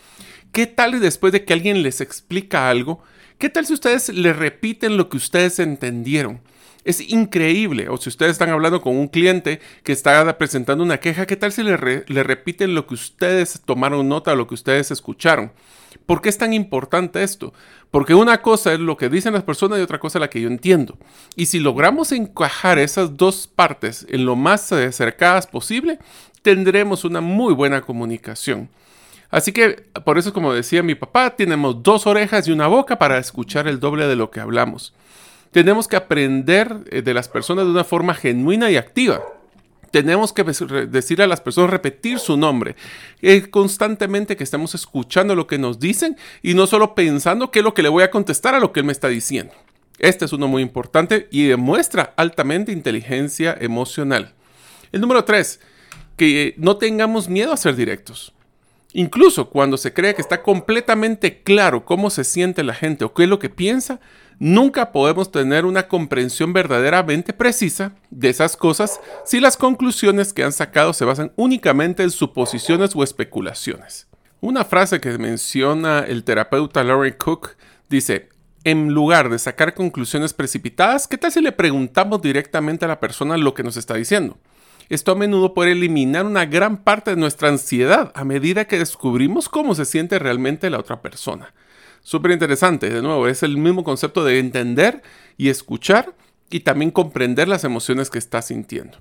¿Qué 0.52 0.68
tal 0.68 1.00
después 1.00 1.32
de 1.34 1.46
que 1.46 1.54
alguien 1.54 1.82
les 1.82 2.02
explica 2.02 2.70
algo? 2.70 3.02
¿Qué 3.38 3.50
tal 3.50 3.66
si 3.66 3.74
ustedes 3.74 4.10
le 4.10 4.34
repiten 4.34 4.98
lo 4.98 5.10
que 5.10 5.18
ustedes 5.18 5.60
entendieron? 5.60 6.42
Es 6.84 7.00
increíble. 7.00 7.90
O 7.90 7.98
si 7.98 8.10
ustedes 8.10 8.34
están 8.34 8.50
hablando 8.50 8.82
con 8.82 8.98
un 8.98 9.08
cliente 9.08 9.60
que 9.84 9.92
está 9.92 10.38
presentando 10.38 10.84
una 10.84 11.00
queja, 11.00 11.26
¿qué 11.26 11.36
tal 11.36 11.52
si 11.52 11.64
le, 11.64 11.78
repiten 11.78 12.74
lo 12.74 12.88
que 12.88 12.96
ustedes 12.96 13.62
tomaron 13.66 14.08
nota 14.10 14.36
lo 14.36 14.48
que 14.48 14.56
ustedes 14.56 14.92
escucharon? 14.92 15.52
¿Por 16.06 16.22
qué 16.22 16.30
es 16.30 16.38
tan 16.38 16.54
importante 16.54 17.22
esto? 17.22 17.54
Porque 17.92 18.16
una 18.16 18.42
cosa 18.42 18.74
es 18.74 18.80
lo 18.80 18.98
que 18.98 19.10
dicen 19.10 19.34
las 19.34 19.44
personas 19.44 19.80
y 19.80 19.82
otra 19.82 20.00
cosa 20.00 20.18
es 20.18 20.22
la 20.22 20.30
que 20.30 20.42
yo 20.42 20.48
entiendo. 20.48 20.98
Y 21.36 21.48
si 21.48 21.60
logramos 21.60 22.12
encajar 22.12 22.80
esas 22.80 23.18
dos 23.18 23.48
partes 23.48 24.08
en 24.10 24.26
lo 24.26 24.36
más 24.36 24.72
acercadas 24.72 25.48
posible, 25.48 26.00
tendremos 26.42 27.04
una 27.04 27.22
muy 27.22 27.54
buena 27.54 27.82
comunicación. 27.82 28.70
Así 29.30 29.54
que, 29.54 29.84
por 30.04 30.18
eso, 30.18 30.34
como 30.34 30.54
decía 30.54 30.84
mi 30.84 30.96
papá, 30.96 31.36
tenemos 31.36 31.84
dos 31.84 32.06
orejas 32.08 32.48
y 32.48 32.52
una 32.52 32.68
boca 32.68 32.98
para 32.98 33.18
escuchar 33.18 33.68
el 33.68 33.80
doble 33.80 34.08
de 34.08 34.16
lo 34.16 34.30
que 34.32 34.42
hablamos. 34.42 34.94
Tenemos 35.52 35.88
que 35.88 35.96
aprender 35.96 36.78
eh, 36.90 37.02
de 37.02 37.14
las 37.14 37.28
personas 37.28 37.66
de 37.66 37.72
una 37.72 37.84
forma 37.84 38.14
genuina 38.14 38.72
y 38.72 38.78
activa 38.78 39.22
tenemos 39.92 40.32
que 40.32 40.44
decirle 40.44 41.26
a 41.26 41.28
las 41.28 41.42
personas, 41.42 41.70
repetir 41.70 42.18
su 42.18 42.38
nombre. 42.38 42.76
Es 43.22 43.48
constantemente 43.50 44.38
que 44.38 44.44
estamos 44.44 44.74
escuchando 44.74 45.36
lo 45.36 45.48
que 45.48 45.58
nos 45.58 45.80
dicen 45.80 46.18
y 46.42 46.54
no 46.54 46.66
solo 46.66 46.96
pensando 46.96 47.52
qué 47.52 47.60
es 47.60 47.66
lo 47.66 47.74
que 47.74 47.84
le 47.84 47.90
voy 47.90 48.04
a 48.04 48.12
contestar 48.12 48.56
a 48.56 48.60
lo 48.60 48.72
que 48.72 48.80
él 48.80 48.86
me 48.86 48.94
está 48.94 49.10
diciendo. 49.10 49.54
Este 50.00 50.26
es 50.26 50.34
uno 50.34 50.48
muy 50.48 50.64
importante 50.64 51.28
y 51.30 51.46
demuestra 51.46 52.14
altamente 52.16 52.72
inteligencia 52.72 53.56
emocional. 53.60 54.34
El 54.92 55.02
número 55.02 55.26
tres, 55.26 55.60
que 56.16 56.56
no 56.58 56.78
tengamos 56.78 57.30
miedo 57.30 57.52
a 57.52 57.58
ser 57.58 57.76
directos. 57.76 58.34
Incluso 58.94 59.50
cuando 59.50 59.78
se 59.78 59.94
cree 59.94 60.16
que 60.16 60.22
está 60.22 60.42
completamente 60.42 61.44
claro 61.44 61.86
cómo 61.86 62.10
se 62.10 62.24
siente 62.24 62.64
la 62.64 62.74
gente 62.74 63.06
o 63.06 63.14
qué 63.14 63.24
es 63.24 63.30
lo 63.30 63.40
que 63.40 63.50
piensa, 63.50 64.00
Nunca 64.44 64.92
podemos 64.92 65.32
tener 65.32 65.66
una 65.68 65.88
comprensión 65.88 66.52
verdaderamente 66.52 67.32
precisa 67.32 67.94
de 68.10 68.30
esas 68.30 68.58
cosas 68.58 69.00
si 69.24 69.40
las 69.40 69.56
conclusiones 69.56 70.34
que 70.34 70.44
han 70.44 70.52
sacado 70.52 70.94
se 70.94 71.06
basan 71.06 71.32
únicamente 71.36 72.02
en 72.02 72.10
suposiciones 72.10 72.96
o 72.96 73.04
especulaciones. 73.04 74.08
Una 74.40 74.66
frase 74.66 75.00
que 75.00 75.16
menciona 75.20 76.00
el 76.00 76.24
terapeuta 76.24 76.84
Lauren 76.84 77.14
Cook 77.20 77.52
dice, 77.88 78.30
en 78.64 78.96
lugar 78.96 79.30
de 79.30 79.38
sacar 79.38 79.76
conclusiones 79.76 80.34
precipitadas, 80.34 81.08
¿qué 81.08 81.20
tal 81.20 81.32
si 81.32 81.40
le 81.40 81.52
preguntamos 81.52 82.20
directamente 82.20 82.86
a 82.86 82.88
la 82.88 83.00
persona 83.00 83.38
lo 83.38 83.54
que 83.54 83.62
nos 83.62 83.78
está 83.78 83.94
diciendo? 83.94 84.40
Esto 84.90 85.12
a 85.12 85.16
menudo 85.16 85.54
puede 85.54 85.74
eliminar 85.74 86.26
una 86.26 86.48
gran 86.48 86.78
parte 86.78 87.12
de 87.12 87.18
nuestra 87.18 87.50
ansiedad 87.50 88.12
a 88.16 88.24
medida 88.24 88.66
que 88.66 88.80
descubrimos 88.80 89.50
cómo 89.50 89.76
se 89.76 89.86
siente 89.86 90.18
realmente 90.18 90.72
la 90.72 90.80
otra 90.80 91.04
persona. 91.04 91.54
Súper 92.04 92.32
interesante, 92.32 92.90
de 92.90 93.02
nuevo, 93.02 93.28
es 93.28 93.44
el 93.44 93.58
mismo 93.58 93.84
concepto 93.84 94.24
de 94.24 94.40
entender 94.40 95.04
y 95.38 95.50
escuchar 95.50 96.16
y 96.50 96.62
también 96.62 96.92
comprender 96.92 97.48
las 97.48 97.64
emociones 97.64 98.10
que 98.10 98.20
estás 98.20 98.48
sintiendo. 98.48 98.98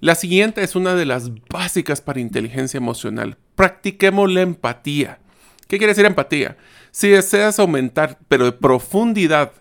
La 0.00 0.14
siguiente 0.14 0.62
es 0.62 0.76
una 0.76 0.94
de 0.94 1.06
las 1.06 1.30
básicas 1.48 2.00
para 2.00 2.20
inteligencia 2.20 2.78
emocional. 2.78 3.36
Practiquemos 3.54 4.30
la 4.30 4.42
empatía. 4.42 5.18
¿Qué 5.66 5.78
quiere 5.78 5.92
decir 5.92 6.04
empatía? 6.04 6.56
Si 6.90 7.08
deseas 7.08 7.58
aumentar, 7.58 8.18
pero 8.28 8.44
de 8.44 8.52
profundidad, 8.52 9.52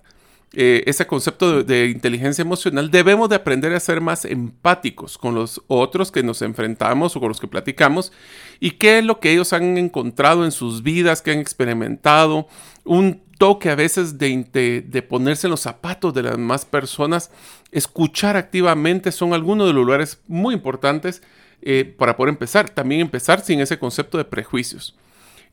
eh, 0.56 0.84
ese 0.86 1.07
concepto 1.07 1.64
de, 1.64 1.88
inteligencia 1.88 2.44
emocional, 2.44 2.92
debemos 2.92 3.28
de 3.28 3.38
aprender 3.38 3.73
a 3.73 3.80
ser 3.80 4.02
más 4.02 4.23
empáticos 4.23 5.18
con 5.18 5.33
los 5.33 5.64
otros 5.68 6.12
que 6.12 6.21
nos 6.21 6.44
enfrentamos 6.44 7.16
o 7.16 7.19
con 7.19 7.30
los 7.30 7.40
que 7.40 7.47
platicamos 7.47 8.12
y 8.59 8.71
qué 8.71 9.00
es 9.00 9.04
lo 9.04 9.19
que 9.19 9.31
ellos 9.31 9.52
han 9.52 9.80
encontrado 9.80 10.45
en 10.45 10.52
sus 10.52 10.83
vidas, 10.83 11.23
que 11.23 11.31
han 11.31 11.40
experimentado, 11.40 12.47
un 12.83 13.21
toque 13.37 13.69
a 13.69 13.75
veces 13.75 14.18
de, 14.18 14.83
de, 14.85 15.02
ponerse 15.02 15.47
en 15.47 15.52
los 15.52 15.61
zapatos 15.61 16.13
de 16.13 16.23
las 16.23 16.33
demás 16.33 16.66
personas, 16.66 17.31
escuchar 17.71 18.37
activamente 18.37 19.11
son 19.11 19.33
algunos 19.33 19.68
de 19.68 19.73
los 19.73 19.85
lugares 19.85 20.21
muy 20.28 20.54
importantes 20.54 21.21
eh, 21.61 21.85
para 21.97 22.16
poder 22.16 22.30
empezar. 22.30 22.69
También 22.69 23.02
empezar 23.02 23.42
sin 23.42 23.59
ese 23.59 23.80
concepto 23.80 24.18
de 24.18 24.25
prejuicios 24.25 24.95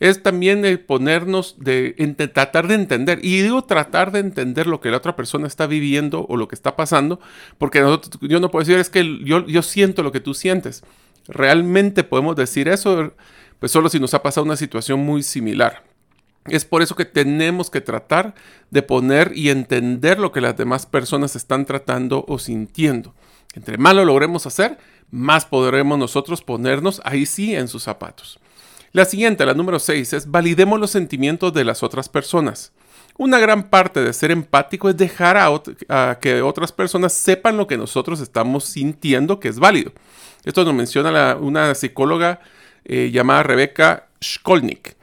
es 0.00 0.22
también 0.22 0.62
de 0.62 0.78
ponernos, 0.78 1.56
de, 1.58 1.92
tratar 2.32 2.66
de 2.66 2.74
entender. 2.74 3.20
Y 3.22 3.42
digo 3.42 3.62
tratar 3.62 4.10
de 4.12 4.20
entender 4.20 4.66
lo 4.66 4.80
que 4.80 4.90
la 4.90 4.96
otra 4.96 5.14
persona 5.14 5.46
está 5.46 5.66
viviendo 5.66 6.26
o 6.26 6.38
lo 6.38 6.48
que 6.48 6.54
está 6.54 6.74
pasando, 6.74 7.20
porque 7.58 7.84
yo 8.22 8.40
no 8.40 8.50
puedo 8.50 8.64
decir, 8.64 8.80
es 8.80 8.88
que 8.88 9.22
yo, 9.24 9.46
yo 9.46 9.62
siento 9.62 10.02
lo 10.02 10.10
que 10.10 10.20
tú 10.20 10.32
sientes. 10.32 10.82
Realmente 11.28 12.02
podemos 12.02 12.34
decir 12.34 12.66
eso, 12.68 13.12
pues 13.58 13.70
solo 13.70 13.90
si 13.90 14.00
nos 14.00 14.14
ha 14.14 14.22
pasado 14.22 14.46
una 14.46 14.56
situación 14.56 15.00
muy 15.00 15.22
similar. 15.22 15.89
Es 16.46 16.64
por 16.64 16.82
eso 16.82 16.96
que 16.96 17.04
tenemos 17.04 17.70
que 17.70 17.80
tratar 17.80 18.34
de 18.70 18.82
poner 18.82 19.32
y 19.34 19.50
entender 19.50 20.18
lo 20.18 20.32
que 20.32 20.40
las 20.40 20.56
demás 20.56 20.86
personas 20.86 21.36
están 21.36 21.66
tratando 21.66 22.24
o 22.28 22.38
sintiendo. 22.38 23.14
Entre 23.54 23.76
más 23.78 23.94
lo 23.94 24.04
logremos 24.04 24.46
hacer, 24.46 24.78
más 25.10 25.44
podremos 25.44 25.98
nosotros 25.98 26.42
ponernos 26.42 27.00
ahí 27.04 27.26
sí 27.26 27.54
en 27.54 27.68
sus 27.68 27.82
zapatos. 27.82 28.38
La 28.92 29.04
siguiente, 29.04 29.46
la 29.46 29.54
número 29.54 29.78
6, 29.78 30.12
es 30.14 30.30
validemos 30.30 30.80
los 30.80 30.90
sentimientos 30.90 31.52
de 31.52 31.64
las 31.64 31.82
otras 31.82 32.08
personas. 32.08 32.72
Una 33.16 33.38
gran 33.38 33.68
parte 33.68 34.00
de 34.00 34.12
ser 34.12 34.30
empático 34.30 34.88
es 34.88 34.96
dejar 34.96 35.36
a, 35.36 36.18
que 36.20 36.42
otras 36.42 36.72
personas 36.72 37.12
sepan 37.12 37.56
lo 37.56 37.66
que 37.66 37.76
nosotros 37.76 38.20
estamos 38.20 38.64
sintiendo 38.64 39.38
que 39.38 39.48
es 39.48 39.58
válido. 39.58 39.92
Esto 40.44 40.64
nos 40.64 40.74
menciona 40.74 41.36
una 41.36 41.74
psicóloga 41.74 42.40
eh, 42.84 43.10
llamada 43.12 43.42
Rebecca 43.42 44.08
Skolnick. 44.24 44.96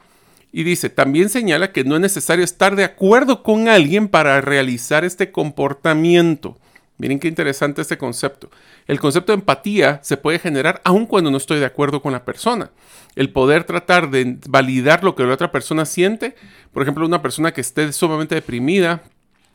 Y 0.52 0.62
dice, 0.62 0.88
también 0.88 1.28
señala 1.28 1.72
que 1.72 1.84
no 1.84 1.94
es 1.96 2.00
necesario 2.00 2.44
estar 2.44 2.74
de 2.74 2.84
acuerdo 2.84 3.42
con 3.42 3.68
alguien 3.68 4.08
para 4.08 4.40
realizar 4.40 5.04
este 5.04 5.30
comportamiento. 5.30 6.56
Miren 6.96 7.20
qué 7.20 7.28
interesante 7.28 7.80
este 7.80 7.96
concepto. 7.96 8.50
El 8.86 8.98
concepto 8.98 9.32
de 9.32 9.38
empatía 9.38 10.00
se 10.02 10.16
puede 10.16 10.40
generar 10.40 10.80
aun 10.84 11.06
cuando 11.06 11.30
no 11.30 11.36
estoy 11.36 11.60
de 11.60 11.66
acuerdo 11.66 12.02
con 12.02 12.12
la 12.12 12.24
persona. 12.24 12.70
El 13.14 13.30
poder 13.30 13.64
tratar 13.64 14.10
de 14.10 14.38
validar 14.48 15.04
lo 15.04 15.14
que 15.14 15.22
la 15.22 15.34
otra 15.34 15.52
persona 15.52 15.84
siente, 15.84 16.34
por 16.72 16.82
ejemplo, 16.82 17.06
una 17.06 17.22
persona 17.22 17.52
que 17.52 17.60
esté 17.60 17.92
sumamente 17.92 18.34
deprimida 18.34 19.02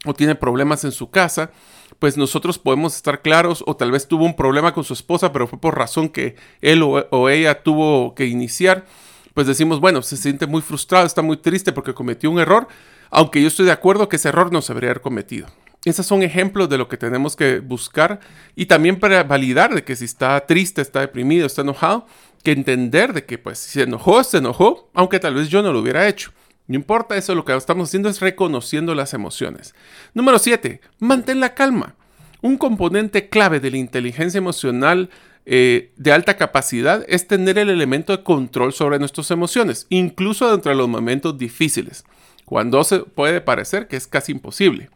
o 0.06 0.14
tiene 0.14 0.36
problemas 0.36 0.86
en 0.86 0.92
su 0.92 1.10
casa, 1.10 1.52
pues 2.00 2.18
nosotros 2.18 2.60
podemos 2.60 2.96
estar 2.96 3.22
claros 3.22 3.64
o 3.66 3.76
tal 3.76 3.92
vez 3.92 4.08
tuvo 4.08 4.26
un 4.26 4.36
problema 4.36 4.74
con 4.74 4.84
su 4.84 4.94
esposa, 4.94 5.32
pero 5.32 5.48
fue 5.48 5.60
por 5.60 5.78
razón 5.78 6.10
que 6.10 6.36
él 6.62 6.82
o, 6.84 7.30
ella 7.30 7.64
tuvo 7.64 8.16
que 8.16 8.26
iniciar, 8.26 8.86
pues 9.34 9.48
decimos, 9.48 9.80
bueno, 9.80 10.02
se 10.02 10.18
siente 10.18 10.48
muy 10.48 10.62
frustrado, 10.62 11.06
está 11.06 11.22
muy 11.22 11.38
triste 11.38 11.72
porque 11.72 11.94
cometió 11.94 12.30
un 12.30 12.40
error, 12.40 12.68
aunque 13.10 13.42
yo 13.42 13.48
estoy 13.48 13.66
de 13.66 13.72
acuerdo 13.72 14.10
que 14.10 14.18
ese 14.18 14.30
error 14.30 14.52
no 14.52 14.62
se 14.62 14.74
haber 14.74 15.02
cometido. 15.02 15.48
Esos 15.86 16.06
son 16.06 16.24
ejemplos 16.24 16.70
de 16.70 16.78
lo 16.78 16.88
que 16.88 16.96
tenemos 16.96 17.36
que 17.36 17.60
buscar 17.60 18.22
y 18.56 18.68
también 18.68 19.00
para 19.00 19.24
validar 19.24 19.76
de 19.76 19.84
que 19.84 19.96
si 19.96 20.06
está 20.06 20.46
triste, 20.46 20.82
está 20.82 21.02
deprimido, 21.02 21.46
está 21.46 21.62
enojado, 21.62 22.08
que 22.42 22.52
entender 22.52 23.14
de 23.14 23.26
que 23.26 23.38
pues 23.38 23.60
si 23.60 23.72
se 23.72 23.84
enojó, 23.84 24.24
se 24.24 24.38
enojó, 24.38 24.90
aunque 24.94 25.20
tal 25.20 25.36
vez 25.36 25.50
yo 25.50 25.62
no 25.62 25.74
lo 25.74 25.80
hubiera 25.80 26.08
hecho. 26.08 26.32
No 26.68 26.76
importa 26.76 27.18
eso, 27.18 27.36
lo 27.36 27.44
que 27.44 27.56
estamos 27.56 27.90
haciendo 27.90 28.08
es 28.08 28.22
reconociendo 28.22 28.96
las 28.96 29.14
emociones. 29.14 29.76
Número 30.14 30.40
7. 30.40 30.80
Mantén 31.00 31.42
la 31.42 31.54
calma. 31.54 31.96
Un 32.42 32.58
componente 32.58 33.28
clave 33.28 33.60
de 33.60 33.72
la 33.72 33.78
inteligencia 33.78 34.38
emocional 34.38 35.10
eh, 35.46 35.92
de 35.98 36.12
alta 36.12 36.38
capacidad 36.38 37.04
es 37.08 37.28
tener 37.28 37.58
el 37.58 37.70
elemento 37.70 38.16
de 38.16 38.24
control 38.24 38.72
sobre 38.74 39.00
nuestras 39.00 39.30
emociones, 39.32 39.88
incluso 39.90 40.50
dentro 40.50 40.72
de 40.72 40.78
los 40.78 40.88
momentos 40.88 41.38
difíciles, 41.38 42.06
cuando 42.46 42.84
se 42.84 43.00
puede 43.00 43.42
parecer 43.42 43.88
que 43.88 43.98
es 43.98 44.08
casi 44.08 44.32
imposible. 44.32 44.90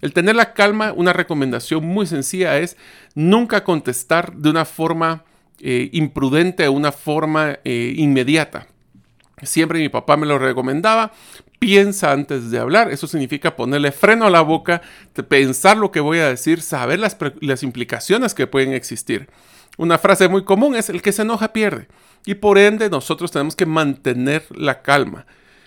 El 0.00 0.12
tener 0.12 0.36
la 0.36 0.52
calma, 0.52 0.92
una 0.92 1.12
recomendación 1.12 1.84
muy 1.84 2.06
sencilla 2.06 2.58
es 2.58 2.76
nunca 3.14 3.64
contestar 3.64 4.34
de 4.34 4.50
una 4.50 4.64
forma 4.64 5.24
eh, 5.60 5.88
imprudente 5.92 6.66
o 6.66 6.72
una 6.72 6.92
forma 6.92 7.58
eh, 7.64 7.94
inmediata. 7.96 8.66
Siempre 9.42 9.78
mi 9.78 9.88
papá 9.88 10.16
me 10.16 10.26
lo 10.26 10.38
recomendaba. 10.38 11.12
Piensa 11.58 12.12
antes 12.12 12.50
de 12.50 12.58
hablar. 12.58 12.90
Eso 12.90 13.06
significa 13.06 13.56
ponerle 13.56 13.92
freno 13.92 14.26
a 14.26 14.30
la 14.30 14.42
boca, 14.42 14.82
pensar 15.28 15.76
lo 15.76 15.90
que 15.90 16.00
voy 16.00 16.18
a 16.18 16.28
decir, 16.28 16.60
saber 16.60 16.98
las, 16.98 17.16
las 17.40 17.62
implicaciones 17.62 18.34
que 18.34 18.46
pueden 18.46 18.72
existir. 18.72 19.28
Una 19.76 19.98
frase 19.98 20.28
muy 20.28 20.44
común 20.44 20.76
es 20.76 20.88
el 20.88 21.02
que 21.02 21.12
se 21.12 21.22
enoja 21.22 21.52
pierde. 21.52 21.88
Y 22.26 22.34
por 22.34 22.58
ende 22.58 22.88
nosotros 22.90 23.30
tenemos 23.30 23.56
que 23.56 23.66
mantener 23.66 24.44
la 24.50 24.82
calma. 24.82 25.26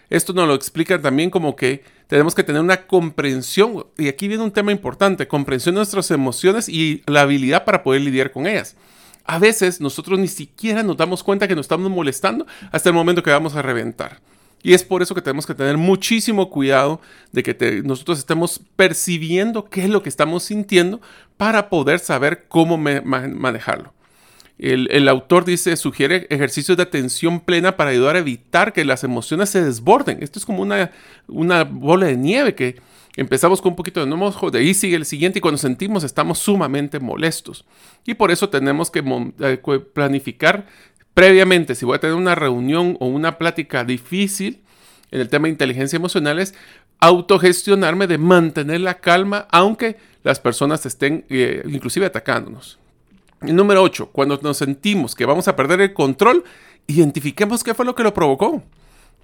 Esto 0.10 0.34
nos 0.34 0.48
lo 0.48 0.54
explica 0.54 1.02
también 1.02 1.30
como 1.30 1.56
que 1.56 1.84
tenemos 2.08 2.34
que 2.34 2.44
tener 2.44 2.62
una 2.62 2.88
comprensión, 2.88 3.86
y 3.98 4.08
aquí 4.08 4.30
viene 4.30 4.44
un 4.44 4.52
tema 4.52 4.72
importante, 4.72 5.28
comprensión 5.28 5.76
de 5.76 5.80
nuestras 5.80 6.10
emociones 6.12 6.70
y 6.70 7.04
la 7.06 7.22
habilidad 7.22 7.66
para 7.66 7.84
poder 7.84 8.02
lidiar 8.02 8.32
con 8.32 8.48
ellas 8.48 8.78
a 9.28 9.40
veces 9.40 9.82
nosotros 9.82 10.18
ni 10.18 10.30
siquiera 10.30 10.82
nos 10.82 10.98
damos 10.98 11.22
cuenta 11.22 11.48
que 11.48 11.56
nos 11.56 11.66
estamos 11.66 11.92
molestando 11.92 12.48
hasta 12.72 12.90
el 12.90 12.96
momento 12.96 13.22
que 13.22 13.30
vamos 13.30 13.56
a 13.56 13.62
reventar. 13.62 14.22
Y 14.64 14.74
es 14.74 14.84
por 14.84 15.02
eso 15.02 15.14
que 15.14 15.22
tenemos 15.22 15.46
que 15.46 15.54
tener 15.54 15.78
muchísimo 15.78 16.50
cuidado 16.50 17.00
de 17.32 17.44
que 17.44 17.82
nosotros 17.84 18.18
estemos 18.18 18.60
percibiendo 18.76 19.66
qué 19.66 19.84
es 19.84 19.90
lo 19.90 20.02
que 20.02 20.10
estamos 20.10 20.44
sintiendo 20.44 21.02
para 21.36 21.70
poder 21.70 22.00
saber 22.00 22.48
cómo 22.48 22.78
manejarlo. 22.78 23.94
El, 24.60 25.08
autor 25.08 25.46
dice, 25.46 25.78
sugiere 25.78 26.26
ejercicios 26.32 26.78
de 26.78 26.84
atención 26.84 27.40
plena 27.40 27.78
para 27.78 27.92
ayudar 27.92 28.16
a 28.16 28.20
evitar 28.20 28.74
que 28.74 28.86
las 28.86 29.04
emociones 29.04 29.50
se 29.50 29.64
desborden. 29.64 30.18
Esto 30.22 30.40
es 30.40 30.46
como 30.46 30.64
una, 30.64 30.92
una 31.28 31.64
bola 31.64 32.08
de 32.08 32.18
nieve 32.18 32.56
que 32.56 32.78
Empezamos 33.18 33.64
con 33.64 33.72
un 33.72 33.76
poquito 33.76 34.00
de 34.00 34.06
enojo, 34.06 34.52
de 34.52 34.60
ahí 34.60 34.76
sigue 34.76 34.96
el 34.96 35.04
siguiente 35.04 35.40
y 35.40 35.42
cuando 35.42 35.58
sentimos 35.58 36.04
estamos 36.04 36.38
sumamente 36.38 37.00
molestos. 37.00 37.66
Y 38.06 38.14
por 38.14 38.30
eso 38.30 38.48
tenemos 38.50 38.92
que 38.92 39.04
eh, 39.40 39.60
planificar 39.92 40.68
previamente, 41.16 41.74
si 41.74 41.84
voy 41.84 41.96
a 41.96 42.00
tener 42.00 42.16
una 42.16 42.36
reunión 42.36 42.96
o 43.00 43.08
una 43.08 43.40
plática 43.40 43.84
difícil 43.84 44.62
en 45.10 45.20
el 45.20 45.30
tema 45.30 45.46
de 45.46 45.54
inteligencia 45.54 45.98
emocional, 45.98 46.38
es 46.38 46.54
autogestionarme 47.00 48.06
de 48.06 48.20
mantener 48.20 48.82
la 48.82 49.00
calma 49.00 49.48
aunque 49.50 49.98
las 50.24 50.40
personas 50.40 50.86
estén 50.86 51.26
eh, 51.30 51.64
inclusive 51.66 52.06
atacándonos. 52.06 52.78
Número 53.42 53.84
8, 53.84 54.10
cuando 54.12 54.40
nos 54.42 54.58
sentimos 54.58 55.16
que 55.16 55.26
vamos 55.26 55.48
a 55.48 55.56
perder 55.56 55.82
el 55.82 55.94
control, 55.94 56.44
identifiquemos 56.88 57.64
qué 57.64 57.74
fue 57.74 57.86
lo 57.86 57.96
que 57.96 58.04
lo 58.04 58.14
provocó 58.14 58.64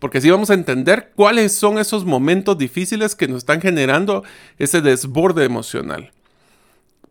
porque 0.03 0.17
así 0.17 0.29
vamos 0.29 0.49
a 0.49 0.53
entender 0.53 1.13
cuáles 1.15 1.53
son 1.53 1.77
esos 1.77 2.03
momentos 2.03 2.57
difíciles 2.57 3.15
que 3.15 3.29
nos 3.29 3.37
están 3.37 3.61
generando 3.61 4.25
ese 4.59 4.81
desborde 4.81 5.45
emocional. 5.45 6.11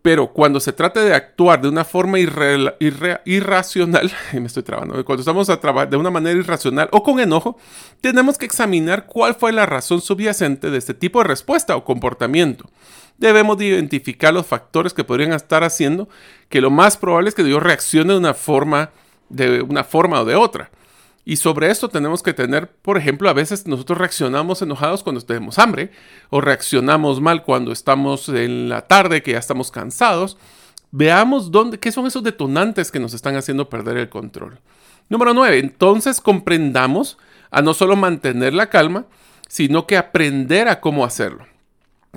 Pero 0.02 0.32
cuando 0.32 0.58
se 0.58 0.72
trata 0.72 1.00
de 1.00 1.14
actuar 1.14 1.62
de 1.62 1.68
una 1.68 1.84
forma 1.84 2.18
irracional, 2.18 4.12
me 4.32 4.46
estoy 4.46 4.64
trabando, 4.64 5.04
cuando 5.04 5.20
estamos 5.20 5.48
a 5.48 5.60
trabajar 5.60 5.90
de 5.90 5.96
una 5.96 6.10
manera 6.10 6.38
irracional 6.38 6.88
o 6.90 7.04
con 7.04 7.20
enojo, 7.20 7.56
tenemos 8.00 8.36
que 8.36 8.44
examinar 8.44 9.06
cuál 9.06 9.36
fue 9.36 9.52
la 9.52 9.64
razón 9.64 10.00
subyacente 10.00 10.70
de 10.70 10.78
este 10.78 10.94
tipo 10.94 11.20
de 11.20 11.28
respuesta 11.28 11.76
o 11.76 11.84
comportamiento. 11.84 12.68
Debemos 13.16 13.62
identificar 13.62 14.34
los 14.34 14.46
factores 14.46 14.92
que 14.92 15.04
podrían 15.04 15.32
estar 15.32 15.62
haciendo 15.62 16.08
que 16.48 16.60
lo 16.60 16.70
más 16.70 16.96
probable 16.96 17.28
es 17.28 17.36
que 17.36 17.48
yo 17.48 17.60
reaccione 17.60 18.12
de 18.12 18.18
una 18.18 18.34
forma, 18.34 18.90
de 19.28 19.62
una 19.62 19.84
forma 19.84 20.20
o 20.20 20.24
de 20.24 20.34
otra. 20.34 20.70
Y 21.24 21.36
sobre 21.36 21.70
esto 21.70 21.88
tenemos 21.88 22.22
que 22.22 22.34
tener, 22.34 22.68
por 22.68 22.98
ejemplo, 22.98 23.28
a 23.28 23.32
veces 23.32 23.66
nosotros 23.66 23.98
reaccionamos 23.98 24.60
enojados 24.60 25.02
cuando 25.02 25.20
tenemos 25.20 25.58
hambre 25.58 25.92
o 26.30 26.40
reaccionamos 26.40 27.20
mal 27.20 27.44
cuando 27.44 27.70
estamos 27.70 28.28
en 28.28 28.68
la 28.68 28.82
tarde, 28.82 29.22
que 29.22 29.32
ya 29.32 29.38
estamos 29.38 29.70
cansados. 29.70 30.36
Veamos 30.90 31.52
dónde, 31.52 31.78
qué 31.78 31.92
son 31.92 32.06
esos 32.06 32.24
detonantes 32.24 32.90
que 32.90 32.98
nos 32.98 33.14
están 33.14 33.36
haciendo 33.36 33.68
perder 33.68 33.98
el 33.98 34.08
control. 34.08 34.58
Número 35.08 35.32
9. 35.32 35.58
Entonces 35.58 36.20
comprendamos 36.20 37.18
a 37.50 37.62
no 37.62 37.72
solo 37.72 37.94
mantener 37.94 38.52
la 38.52 38.68
calma, 38.68 39.06
sino 39.48 39.86
que 39.86 39.96
aprender 39.96 40.68
a 40.68 40.80
cómo 40.80 41.04
hacerlo. 41.04 41.46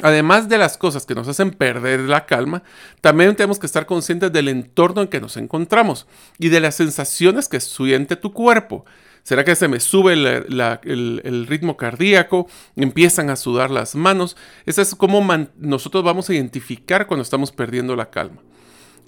Además 0.02 0.50
de 0.50 0.58
las 0.58 0.78
cosas 0.78 1.06
que 1.06 1.16
nos 1.16 1.28
hacen 1.30 1.52
perder 1.52 2.02
la 2.02 2.26
calma, 2.26 2.64
también 3.00 3.36
tenemos 3.36 3.60
que 3.60 3.66
estar 3.66 3.86
conscientes 3.86 4.32
del 4.34 4.50
entorno 4.50 5.02
en 5.02 5.08
que 5.08 5.22
nos 5.22 5.38
encontramos 5.38 6.06
y 6.38 6.50
de 6.50 6.60
las 6.60 6.76
sensaciones 6.76 7.48
que 7.48 7.62
siente 7.62 8.18
tu 8.18 8.34
cuerpo. 8.34 8.86
¿Será 9.24 9.44
que 9.44 9.56
se 9.56 9.68
me 9.68 9.80
sube 9.80 10.14
el, 10.14 11.48
ritmo 11.48 11.78
cardíaco? 11.78 12.48
¿Empiezan 12.76 13.30
a 13.30 13.36
sudar 13.36 13.72
las 13.72 13.96
manos? 13.96 14.36
Eso 14.66 14.82
es 14.82 14.94
como 14.94 15.26
nosotros 15.58 16.04
vamos 16.04 16.30
a 16.30 16.34
identificar 16.36 17.08
cuando 17.08 17.24
estamos 17.24 17.52
perdiendo 17.52 17.96
la 17.96 18.12
calma. 18.12 18.42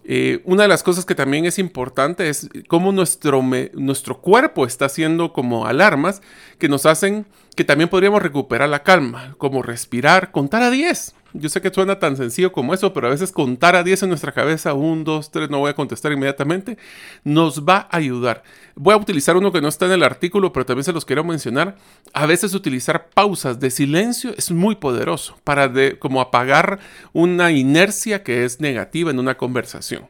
Eh, 0.10 0.42
una 0.46 0.64
de 0.64 0.70
las 0.70 0.84
cosas 0.84 1.04
que 1.04 1.16
también 1.16 1.44
es 1.44 1.60
importante 1.60 2.30
es 2.30 2.48
cómo 2.70 2.94
nuestro, 2.94 3.44
nuestro 3.74 4.22
cuerpo 4.22 4.66
está 4.66 4.86
haciendo 4.86 5.34
como 5.34 5.68
alarmas 5.68 6.22
que 6.60 6.70
nos 6.70 6.86
hacen 6.86 7.26
que 7.58 7.66
también 7.66 7.90
podríamos 7.90 8.22
recuperar 8.22 8.70
la 8.70 8.84
calma, 8.84 9.36
como 9.38 9.64
respirar, 9.64 10.32
contar 10.32 10.64
a 10.64 10.72
10. 10.72 11.14
Yo 11.39 11.50
sé 11.50 11.62
que 11.62 11.74
suena 11.74 12.00
tan 12.00 12.17
sencillo 12.17 12.51
como 12.51 12.74
eso, 12.74 12.94
pero 12.94 13.08
a 13.08 13.10
veces 13.12 13.32
contar 13.32 13.75
a 13.75 13.84
10 13.84 14.03
en 14.03 14.10
nuestra 14.10 14.32
cabeza, 14.32 14.74
1, 14.74 15.03
2, 15.03 15.32
3, 15.32 15.50
no 15.50 15.60
voy 15.60 15.70
a 15.70 15.75
contestar 15.75 16.12
inmediatamente, 16.12 16.77
nos 17.24 17.63
va 17.63 17.88
a 17.91 17.98
ayudar. 17.98 18.44
Voy 18.75 18.94
a 18.94 18.98
utilizar 18.98 19.38
uno 19.38 19.51
que 19.51 19.62
no 19.62 19.67
está 19.67 19.86
en 19.86 19.94
el 19.94 20.03
artículo, 20.03 20.51
pero 20.51 20.65
también 20.65 20.84
se 20.84 20.94
los 20.94 21.06
quiero 21.06 21.24
mencionar. 21.24 21.75
A 22.13 22.25
veces 22.25 22.53
utilizar 22.53 23.10
pausas 23.10 23.60
de 23.60 23.70
silencio 23.70 24.34
es 24.38 24.51
muy 24.51 24.75
poderoso 24.75 25.38
para 25.44 25.72
como 26.00 26.22
apagar 26.22 26.79
una 27.13 27.51
inercia 27.51 28.24
que 28.24 28.44
es 28.44 28.60
negativa 28.60 29.12
en 29.12 29.20
una 29.20 29.38
conversación. 29.38 30.08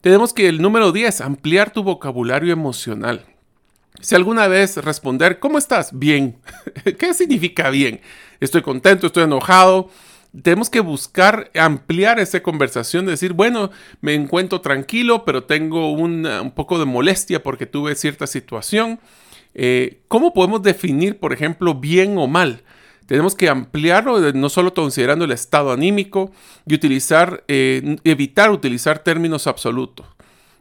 Tenemos 0.00 0.32
que 0.32 0.48
el 0.48 0.62
número 0.62 0.92
10, 0.92 1.20
ampliar 1.22 1.72
tu 1.72 1.82
vocabulario 1.82 2.52
emocional. 2.52 3.24
Si 4.00 4.14
alguna 4.14 4.46
vez 4.46 4.76
responder, 4.76 5.40
¿cómo 5.40 5.58
estás? 5.58 5.90
Bien. 5.98 6.38
¿Qué 6.98 7.14
significa 7.14 7.70
bien? 7.70 8.00
Estoy 8.38 8.62
contento, 8.62 9.08
estoy 9.08 9.24
enojado. 9.24 9.90
Tenemos 10.42 10.68
que 10.68 10.80
buscar 10.80 11.50
ampliar 11.54 12.18
esa 12.18 12.42
conversación, 12.42 13.06
decir, 13.06 13.32
bueno, 13.32 13.70
me 14.00 14.14
encuentro 14.14 14.60
tranquilo, 14.60 15.24
pero 15.24 15.44
tengo 15.44 15.90
un 15.92 16.52
poco 16.54 16.78
de 16.78 16.84
molestia 16.84 17.42
porque 17.42 17.66
tuve 17.66 17.94
cierta 17.94 18.26
situación. 18.26 19.00
Eh, 19.54 20.00
¿Cómo 20.08 20.34
podemos 20.34 20.62
definir, 20.62 21.18
por 21.18 21.32
ejemplo, 21.32 21.74
bien 21.74 22.18
o 22.18 22.26
mal? 22.26 22.62
Tenemos 23.06 23.34
que 23.34 23.48
ampliarlo, 23.48 24.32
no 24.34 24.50
solo 24.50 24.74
considerando 24.74 25.24
el 25.24 25.32
estado 25.32 25.72
anímico 25.72 26.30
y 26.66 26.74
utilizar, 26.74 27.42
eh, 27.48 27.96
evitar 28.04 28.50
utilizar 28.50 28.98
términos 28.98 29.46
absolutos. 29.46 30.06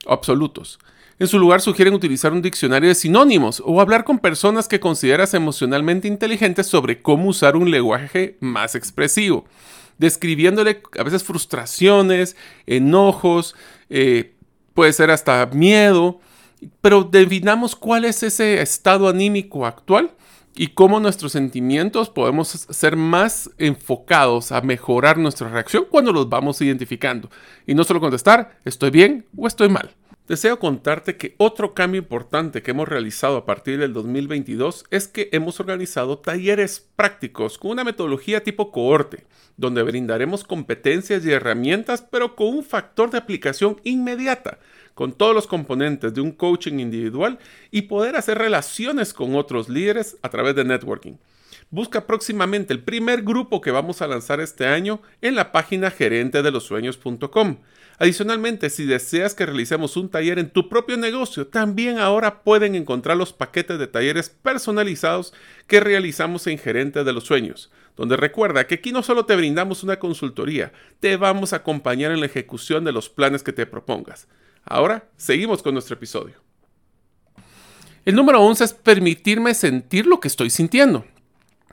absolutos. 0.07 0.79
En 1.19 1.27
su 1.27 1.39
lugar 1.39 1.62
sugieren 1.62 1.95
utilizar 1.95 2.31
un 2.31 2.43
diccionario 2.43 2.89
de 2.89 2.95
sinónimos 2.95 3.63
o 3.65 3.81
hablar 3.81 4.03
con 4.03 4.19
personas 4.19 4.67
que 4.67 4.79
consideras 4.79 5.33
emocionalmente 5.33 6.07
inteligentes 6.07 6.67
sobre 6.67 7.01
cómo 7.01 7.29
usar 7.29 7.55
un 7.55 7.71
lenguaje 7.71 8.38
más 8.39 8.75
expresivo, 8.75 9.45
describiéndole 9.97 10.83
a 10.95 11.03
veces 11.03 11.24
frustraciones, 11.24 12.36
enojos, 12.67 13.55
eh, 13.89 14.36
puede 14.75 14.93
ser 14.93 15.09
hasta 15.09 15.43
miedo, 15.47 16.19
pero 16.81 17.03
definamos 17.03 17.75
cuál 17.75 18.05
es 18.05 18.21
ese 18.21 18.62
estado 18.62 19.09
anímico 19.09 19.65
actual 19.65 20.12
y 20.55 20.67
cómo 20.67 21.00
nuestros 21.00 21.31
sentimientos 21.31 22.12
podemos 22.12 22.47
ser 22.47 22.95
más 22.95 23.50
enfocados 23.57 24.51
a 24.51 24.62
mejorar 24.62 25.17
nuestra 25.17 25.50
reacción 25.50 25.86
cuando 25.89 26.13
los 26.13 26.29
vamos 26.29 26.62
identificando. 26.62 27.31
Y 27.65 27.74
no 27.74 27.83
solo 27.83 28.00
contestar, 28.00 28.59
estoy 28.65 28.91
bien 28.91 29.25
o 29.36 29.47
estoy 29.47 29.69
mal. 29.69 29.96
Deseo 30.27 30.60
contarte 30.60 31.15
que 31.15 31.36
otro 31.38 31.74
cambio 31.74 32.01
importante 32.01 32.62
que 32.62 32.72
hemos 32.72 32.89
realizado 32.89 33.38
a 33.38 33.46
partir 33.46 33.79
del 33.79 33.93
2022 33.93 34.84
es 34.91 35.07
que 35.07 35.29
hemos 35.31 35.62
organizado 35.62 36.17
talleres 36.17 36.86
prácticos 36.98 37.57
con 37.57 37.72
una 37.72 37.86
metodología 37.86 38.43
tipo 38.43 38.74
cohorte, 38.74 39.25
donde 39.55 39.84
brindaremos 39.84 40.43
competencias 40.43 41.25
y 41.25 41.31
herramientas, 41.31 42.01
pero 42.01 42.36
con 42.36 42.48
un 42.48 42.65
factor 42.65 43.10
de 43.10 43.19
aplicación 43.19 43.79
inmediata, 43.86 44.60
con 44.96 45.13
todos 45.13 45.34
los 45.34 45.48
componentes 45.48 46.13
de 46.13 46.19
un 46.19 46.34
coaching 46.34 46.79
individual 46.79 47.39
y 47.72 47.84
poder 47.84 48.17
hacer 48.17 48.38
relaciones 48.38 49.13
con 49.13 49.34
otros 49.34 49.69
líderes 49.69 50.17
a 50.24 50.29
través 50.29 50.55
de 50.55 50.65
networking. 50.65 51.13
Busca 51.69 52.05
próximamente 52.05 52.74
el 52.74 52.84
primer 52.84 53.24
grupo 53.24 53.62
que 53.62 53.72
vamos 53.72 54.01
a 54.01 54.07
lanzar 54.07 54.41
este 54.41 54.67
año 54.67 55.01
en 55.22 55.36
la 55.36 55.53
página 55.53 55.89
gerentedelosueños.com. 55.89 57.57
Adicionalmente, 57.99 58.69
si 58.69 58.85
deseas 58.85 59.33
que 59.33 59.45
realicemos 59.45 59.97
un 59.97 60.09
taller 60.09 60.37
en 60.37 60.51
tu 60.51 60.69
propio 60.69 60.97
negocio, 60.97 61.47
también 61.47 61.97
ahora 61.97 62.43
pueden 62.43 62.75
encontrar 62.75 63.17
los 63.17 63.33
paquetes 63.33 63.79
de 63.79 63.87
talleres 63.87 64.29
personalizados 64.29 65.33
que 65.65 65.79
realizamos 65.79 66.45
en 66.45 66.59
Gerente 66.59 67.03
de 67.03 67.13
los 67.13 67.23
Sueños, 67.23 67.71
donde 67.95 68.15
recuerda 68.15 68.67
que 68.67 68.75
aquí 68.75 68.91
no 68.91 69.01
solo 69.01 69.25
te 69.25 69.35
brindamos 69.35 69.83
una 69.83 69.97
consultoría, 69.97 70.71
te 70.99 71.17
vamos 71.17 71.53
a 71.53 71.57
acompañar 71.57 72.11
en 72.11 72.19
la 72.19 72.27
ejecución 72.27 72.83
de 72.83 72.91
los 72.91 73.09
planes 73.09 73.41
que 73.41 73.53
te 73.53 73.65
propongas. 73.65 74.27
Ahora, 74.63 75.09
seguimos 75.17 75.63
con 75.63 75.73
nuestro 75.73 75.95
episodio. 75.95 76.35
El 78.05 78.15
número 78.15 78.41
11 78.41 78.63
es 78.63 78.73
permitirme 78.73 79.55
sentir 79.55 80.05
lo 80.05 80.19
que 80.19 80.27
estoy 80.27 80.51
sintiendo. 80.51 81.03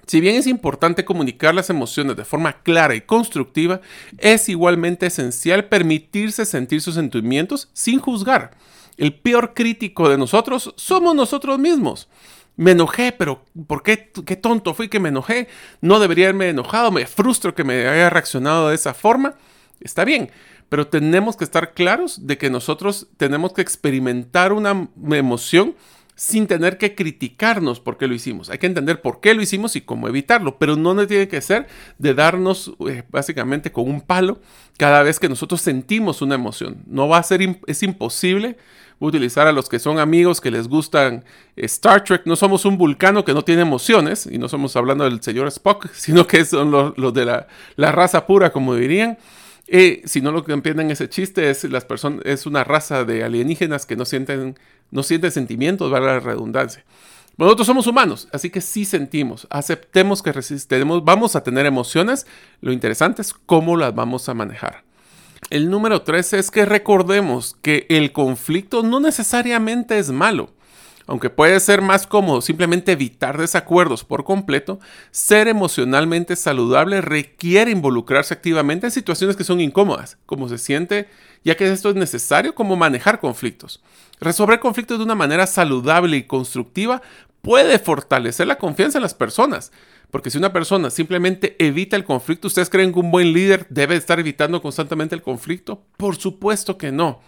Si 0.06 0.20
bien 0.20 0.36
es 0.36 0.46
importante 0.46 1.04
comunicar 1.04 1.54
las 1.54 1.70
emociones 1.70 2.16
de 2.16 2.24
forma 2.24 2.62
clara 2.62 2.94
y 2.94 3.00
constructiva, 3.00 3.80
es 4.18 4.48
igualmente 4.48 5.06
esencial 5.06 5.66
permitirse 5.66 6.44
sentir 6.44 6.80
sus 6.80 6.94
sentimientos 6.94 7.70
sin 7.72 8.00
juzgar. 8.00 8.52
El 8.96 9.14
peor 9.14 9.54
crítico 9.54 10.08
de 10.08 10.18
nosotros 10.18 10.74
somos 10.76 11.14
nosotros 11.14 11.58
mismos. 11.58 12.08
Me 12.56 12.72
enojé, 12.72 13.12
pero 13.12 13.44
¿por 13.66 13.82
qué? 13.82 14.12
¿Qué 14.24 14.36
tonto 14.36 14.74
fui 14.74 14.88
que 14.88 15.00
me 15.00 15.08
enojé? 15.08 15.48
No 15.80 15.98
debería 15.98 16.26
haberme 16.26 16.50
enojado, 16.50 16.92
me 16.92 17.06
frustro 17.06 17.54
que 17.54 17.64
me 17.64 17.88
haya 17.88 18.10
reaccionado 18.10 18.68
de 18.68 18.76
esa 18.76 18.94
forma. 18.94 19.34
Está 19.80 20.04
bien, 20.04 20.30
pero 20.68 20.86
tenemos 20.86 21.36
que 21.36 21.44
estar 21.44 21.74
claros 21.74 22.26
de 22.26 22.38
que 22.38 22.50
nosotros 22.50 23.08
tenemos 23.16 23.52
que 23.52 23.62
experimentar 23.62 24.52
una 24.52 24.88
emoción 25.10 25.74
sin 26.14 26.46
tener 26.46 26.78
que 26.78 26.94
criticarnos 26.94 27.80
por 27.80 27.96
qué 27.98 28.06
lo 28.06 28.14
hicimos. 28.14 28.50
Hay 28.50 28.58
que 28.58 28.66
entender 28.66 29.02
por 29.02 29.20
qué 29.20 29.34
lo 29.34 29.42
hicimos 29.42 29.74
y 29.76 29.80
cómo 29.80 30.08
evitarlo, 30.08 30.58
pero 30.58 30.76
no 30.76 30.94
tiene 31.06 31.28
que 31.28 31.40
ser 31.40 31.66
de 31.98 32.14
darnos 32.14 32.72
eh, 32.88 33.02
básicamente 33.10 33.72
con 33.72 33.88
un 33.88 34.00
palo 34.00 34.40
cada 34.76 35.02
vez 35.02 35.18
que 35.18 35.28
nosotros 35.28 35.60
sentimos 35.60 36.22
una 36.22 36.36
emoción. 36.36 36.82
No 36.86 37.08
va 37.08 37.18
a 37.18 37.22
ser, 37.22 37.40
es 37.66 37.82
imposible 37.82 38.56
utilizar 39.00 39.46
a 39.48 39.52
los 39.52 39.68
que 39.68 39.80
son 39.80 39.98
amigos 39.98 40.40
que 40.40 40.52
les 40.52 40.68
gustan 40.68 41.24
eh, 41.56 41.64
Star 41.66 42.04
Trek. 42.04 42.22
No 42.26 42.36
somos 42.36 42.64
un 42.64 42.78
vulcano 42.78 43.24
que 43.24 43.34
no 43.34 43.42
tiene 43.42 43.62
emociones, 43.62 44.26
y 44.30 44.38
no 44.38 44.48
somos 44.48 44.76
hablando 44.76 45.04
del 45.04 45.20
señor 45.20 45.48
Spock, 45.48 45.88
sino 45.92 46.26
que 46.26 46.44
son 46.44 46.70
los, 46.70 47.14
de 47.14 47.24
la 47.24 47.92
raza 47.92 48.26
pura, 48.26 48.50
como 48.50 48.74
dirían. 48.74 49.18
Si 49.66 50.20
no 50.20 50.30
lo 50.30 50.44
entienden 50.48 50.90
ese 50.90 51.08
chiste 51.08 51.50
es 51.50 51.64
las 51.64 51.84
personas 51.84 52.20
es 52.24 52.46
una 52.46 52.64
raza 52.64 53.04
de 53.04 53.24
alienígenas 53.24 53.86
que 53.86 53.96
no 53.96 54.04
sienten 54.04 54.58
no 54.90 55.02
sentimientos, 55.02 55.90
vale 55.90 56.06
la 56.06 56.20
redundancia. 56.20 56.84
Nosotros 57.36 57.66
somos 57.66 57.88
humanos, 57.88 58.28
así 58.32 58.50
que 58.50 58.60
sí 58.60 58.84
sentimos, 58.84 59.48
aceptemos 59.50 60.22
que 60.22 60.32
resistiremos, 60.32 61.04
vamos 61.04 61.34
a 61.34 61.42
tener 61.42 61.66
emociones, 61.66 62.26
lo 62.60 62.72
interesante 62.72 63.22
es 63.22 63.32
cómo 63.32 63.76
las 63.76 63.92
vamos 63.92 64.28
a 64.28 64.34
manejar. 64.34 64.84
El 65.50 65.68
número 65.68 66.02
13 66.02 66.38
es 66.38 66.50
que 66.50 66.64
recordemos 66.64 67.56
que 67.60 67.86
el 67.90 68.12
conflicto 68.12 68.82
no 68.82 69.00
necesariamente 69.00 69.98
es 69.98 70.10
malo. 70.10 70.53
Aunque 71.06 71.28
puede 71.28 71.60
ser 71.60 71.82
más 71.82 72.06
cómodo 72.06 72.40
simplemente 72.40 72.92
evitar 72.92 73.38
desacuerdos 73.38 74.04
por 74.04 74.24
completo, 74.24 74.80
ser 75.10 75.48
emocionalmente 75.48 76.34
saludable 76.34 77.02
requiere 77.02 77.70
involucrarse 77.70 78.32
activamente 78.32 78.86
en 78.86 78.92
situaciones 78.92 79.36
que 79.36 79.44
son 79.44 79.60
incómodas, 79.60 80.16
como 80.24 80.48
se 80.48 80.56
siente, 80.56 81.08
ya 81.44 81.56
que 81.56 81.70
esto 81.70 81.90
es 81.90 81.94
necesario 81.94 82.54
como 82.54 82.76
manejar 82.76 83.20
conflictos. 83.20 83.82
Resolver 84.18 84.60
conflictos 84.60 84.98
de 84.98 85.04
una 85.04 85.14
manera 85.14 85.46
saludable 85.46 86.16
y 86.16 86.22
constructiva 86.22 87.02
puede 87.42 87.78
fortalecer 87.78 88.46
la 88.46 88.56
confianza 88.56 88.98
en 88.98 89.02
las 89.02 89.14
personas. 89.14 89.70
Porque 90.10 90.30
si 90.30 90.38
una 90.38 90.52
persona 90.52 90.90
simplemente 90.90 91.56
evita 91.58 91.96
el 91.96 92.04
conflicto, 92.04 92.48
¿ustedes 92.48 92.70
creen 92.70 92.92
que 92.92 93.00
un 93.00 93.10
buen 93.10 93.32
líder 93.32 93.66
debe 93.68 93.96
estar 93.96 94.18
evitando 94.18 94.62
constantemente 94.62 95.14
el 95.14 95.22
conflicto? 95.22 95.82
Por 95.96 96.16
supuesto 96.16 96.78
que 96.78 96.92
no. 96.92 97.20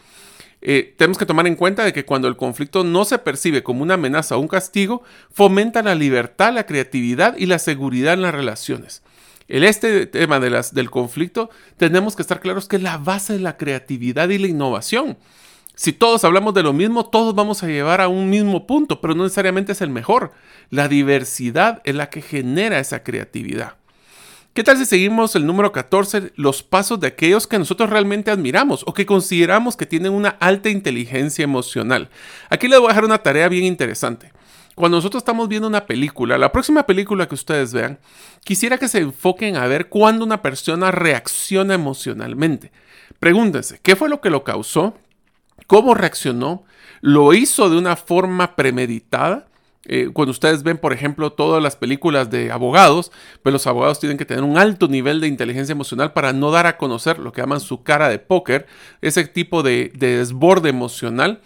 Eh, 0.69 0.97
tenemos 0.99 1.17
que 1.17 1.27
tomar 1.27 1.47
en 1.47 1.55
cuenta 1.55 1.85
de 1.85 1.93
que 1.93 2.05
cuando 2.05 2.27
el 2.27 2.37
conflicto 2.37 2.83
no 2.83 3.05
se 3.05 3.19
percibe 3.19 3.63
como 3.63 3.85
una 3.85 3.95
amenaza 3.95 4.37
o 4.37 4.41
un 4.41 4.49
castigo, 4.49 5.05
fomenta 5.33 5.81
la 5.81 5.95
libertad, 5.95 6.53
la 6.53 6.67
creatividad 6.67 7.37
y 7.39 7.47
la 7.47 7.61
seguridad 7.61 8.15
en 8.15 8.23
las 8.23 8.35
relaciones. 8.35 9.05
En 9.47 9.63
este 9.63 10.07
tema 10.07 10.41
del 10.41 10.91
conflicto, 10.91 11.51
tenemos 11.77 12.17
que 12.17 12.23
estar 12.23 12.41
claros 12.41 12.67
que 12.67 12.81
la 12.81 12.99
base 12.99 13.35
de 13.35 13.39
la 13.39 13.57
creatividad 13.57 14.29
y 14.29 14.39
la 14.39 14.49
innovación. 14.49 15.17
Si 15.77 15.93
todos 15.93 16.25
hablamos 16.25 16.53
de 16.53 16.65
lo 16.65 16.73
mismo, 16.73 17.07
todos 17.07 17.33
vamos 17.37 17.63
a 17.63 17.69
llevar 17.69 18.01
a 18.01 18.09
un 18.09 18.29
mismo 18.29 18.67
punto, 18.67 19.01
pero 19.01 19.15
no 19.15 19.23
necesariamente 19.23 19.71
es 19.71 19.83
el 19.83 19.91
mejor. 19.91 20.33
La 20.71 20.89
diversidad 20.89 21.81
es 21.85 21.95
la 21.95 22.11
que 22.11 22.23
genera 22.23 22.81
esa 22.81 23.05
creatividad. 23.05 23.77
¿Qué 24.57 24.65
tal 24.65 24.79
si 24.79 24.87
seguimos 24.87 25.37
el 25.37 25.45
número 25.45 25.71
14, 25.71 26.33
los 26.35 26.63
pasos 26.63 26.99
de 26.99 27.09
aquellos 27.09 27.47
que 27.47 27.59
nosotros 27.59 27.91
realmente 27.91 28.31
admiramos 28.31 28.85
o 28.87 28.95
que 28.95 29.05
consideramos 29.05 29.77
que 29.77 29.85
tienen 29.85 30.15
una 30.15 30.31
alta 30.31 30.71
inteligencia 30.71 31.43
emocional? 31.43 32.09
Aquí 32.49 32.67
les 32.67 32.79
voy 32.79 32.87
a 32.87 32.93
dejar 32.93 33.05
una 33.05 33.19
tarea 33.19 33.51
bien 33.51 33.65
interesante. 33.65 34.33
Cuando 34.75 34.97
nosotros 34.97 35.21
estamos 35.21 35.51
viendo 35.51 35.69
una 35.69 35.85
película, 35.85 36.39
la 36.39 36.53
próxima 36.53 36.87
película 36.87 37.29
que 37.29 37.35
ustedes 37.35 37.75
vean, 37.75 37.99
quisiera 38.45 38.79
que 38.79 38.89
se 38.89 39.01
enfoquen 39.01 39.59
a 39.59 39.67
ver 39.67 39.91
cuándo 39.91 40.25
una 40.25 40.41
persona 40.41 40.91
reacciona 40.91 41.75
emocionalmente. 41.75 42.73
Pregúntense, 43.21 43.79
¿qué 43.83 43.95
fue 43.95 44.09
lo 44.09 44.23
que 44.23 44.31
lo 44.31 44.43
causó? 44.43 44.97
¿Cómo 45.67 45.93
reaccionó? 45.93 46.65
¿Lo 47.03 47.35
hizo 47.35 47.69
de 47.69 47.77
una 47.77 47.95
forma 47.95 48.57
premeditada? 48.57 49.49
Eh, 49.87 50.11
cuando 50.13 50.33
ustedes 50.33 50.63
ven, 50.63 50.79
por 50.79 50.93
ejemplo, 50.93 51.33
todas 51.33 51.63
las 51.63 51.77
películas 51.77 52.31
de 52.31 52.51
abogados, 52.51 53.13
pues 53.43 53.53
los 53.53 53.67
abogados 53.67 54.01
tienen 54.01 54.19
que 54.19 54.25
tener 54.25 54.45
un 54.45 54.59
alto 54.59 54.89
nivel 54.89 55.21
de 55.21 55.29
inteligencia 55.29 55.73
emocional 55.73 56.13
para 56.13 56.33
no 56.33 56.51
dar 56.51 56.67
a 56.67 56.77
conocer 56.77 57.19
lo 57.19 57.33
que 57.33 57.41
llaman 57.41 57.61
su 57.61 57.83
cara 57.83 58.09
de 58.09 58.19
póker, 58.19 58.67
ese 59.01 59.25
tipo 59.27 59.63
de, 59.63 59.93
de 59.95 60.19
desborde 60.19 60.69
emocional. 60.69 61.41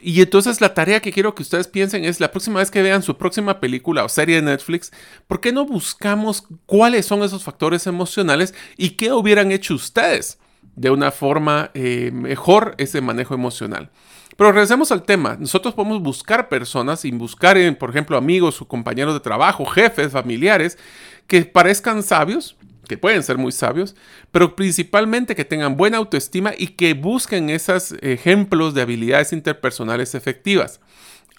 Y 0.00 0.20
entonces 0.20 0.60
la 0.60 0.74
tarea 0.74 1.00
que 1.00 1.12
quiero 1.12 1.34
que 1.34 1.42
ustedes 1.42 1.68
piensen 1.68 2.04
es 2.04 2.20
la 2.20 2.30
próxima 2.30 2.60
vez 2.60 2.70
que 2.70 2.82
vean 2.82 3.02
su 3.02 3.16
próxima 3.16 3.60
película 3.60 4.04
o 4.04 4.08
serie 4.08 4.36
de 4.36 4.42
Netflix, 4.42 4.92
¿por 5.26 5.40
qué 5.40 5.52
no 5.52 5.64
buscamos 5.64 6.44
cuáles 6.66 7.06
son 7.06 7.22
esos 7.22 7.42
factores 7.42 7.86
emocionales 7.86 8.54
y 8.76 8.90
qué 8.90 9.12
hubieran 9.12 9.52
hecho 9.52 9.74
ustedes 9.74 10.38
de 10.74 10.90
una 10.90 11.10
forma 11.10 11.70
eh, 11.74 12.10
mejor 12.12 12.74
ese 12.78 13.00
manejo 13.00 13.34
emocional? 13.34 13.90
Pero 14.36 14.52
regresemos 14.52 14.92
al 14.92 15.02
tema. 15.02 15.36
Nosotros 15.40 15.74
podemos 15.74 16.02
buscar 16.02 16.48
personas 16.48 17.04
y 17.04 17.10
buscar, 17.10 17.56
por 17.78 17.90
ejemplo, 17.90 18.16
amigos 18.16 18.60
o 18.60 18.68
compañeros 18.68 19.14
de 19.14 19.20
trabajo, 19.20 19.64
jefes, 19.64 20.12
familiares, 20.12 20.78
que 21.26 21.44
parezcan 21.44 22.02
sabios, 22.02 22.56
que 22.86 22.98
pueden 22.98 23.22
ser 23.22 23.38
muy 23.38 23.50
sabios, 23.50 23.96
pero 24.30 24.54
principalmente 24.54 25.34
que 25.34 25.44
tengan 25.44 25.76
buena 25.76 25.96
autoestima 25.96 26.52
y 26.56 26.68
que 26.68 26.94
busquen 26.94 27.50
esos 27.50 27.94
ejemplos 28.00 28.74
de 28.74 28.82
habilidades 28.82 29.32
interpersonales 29.32 30.14
efectivas. 30.14 30.80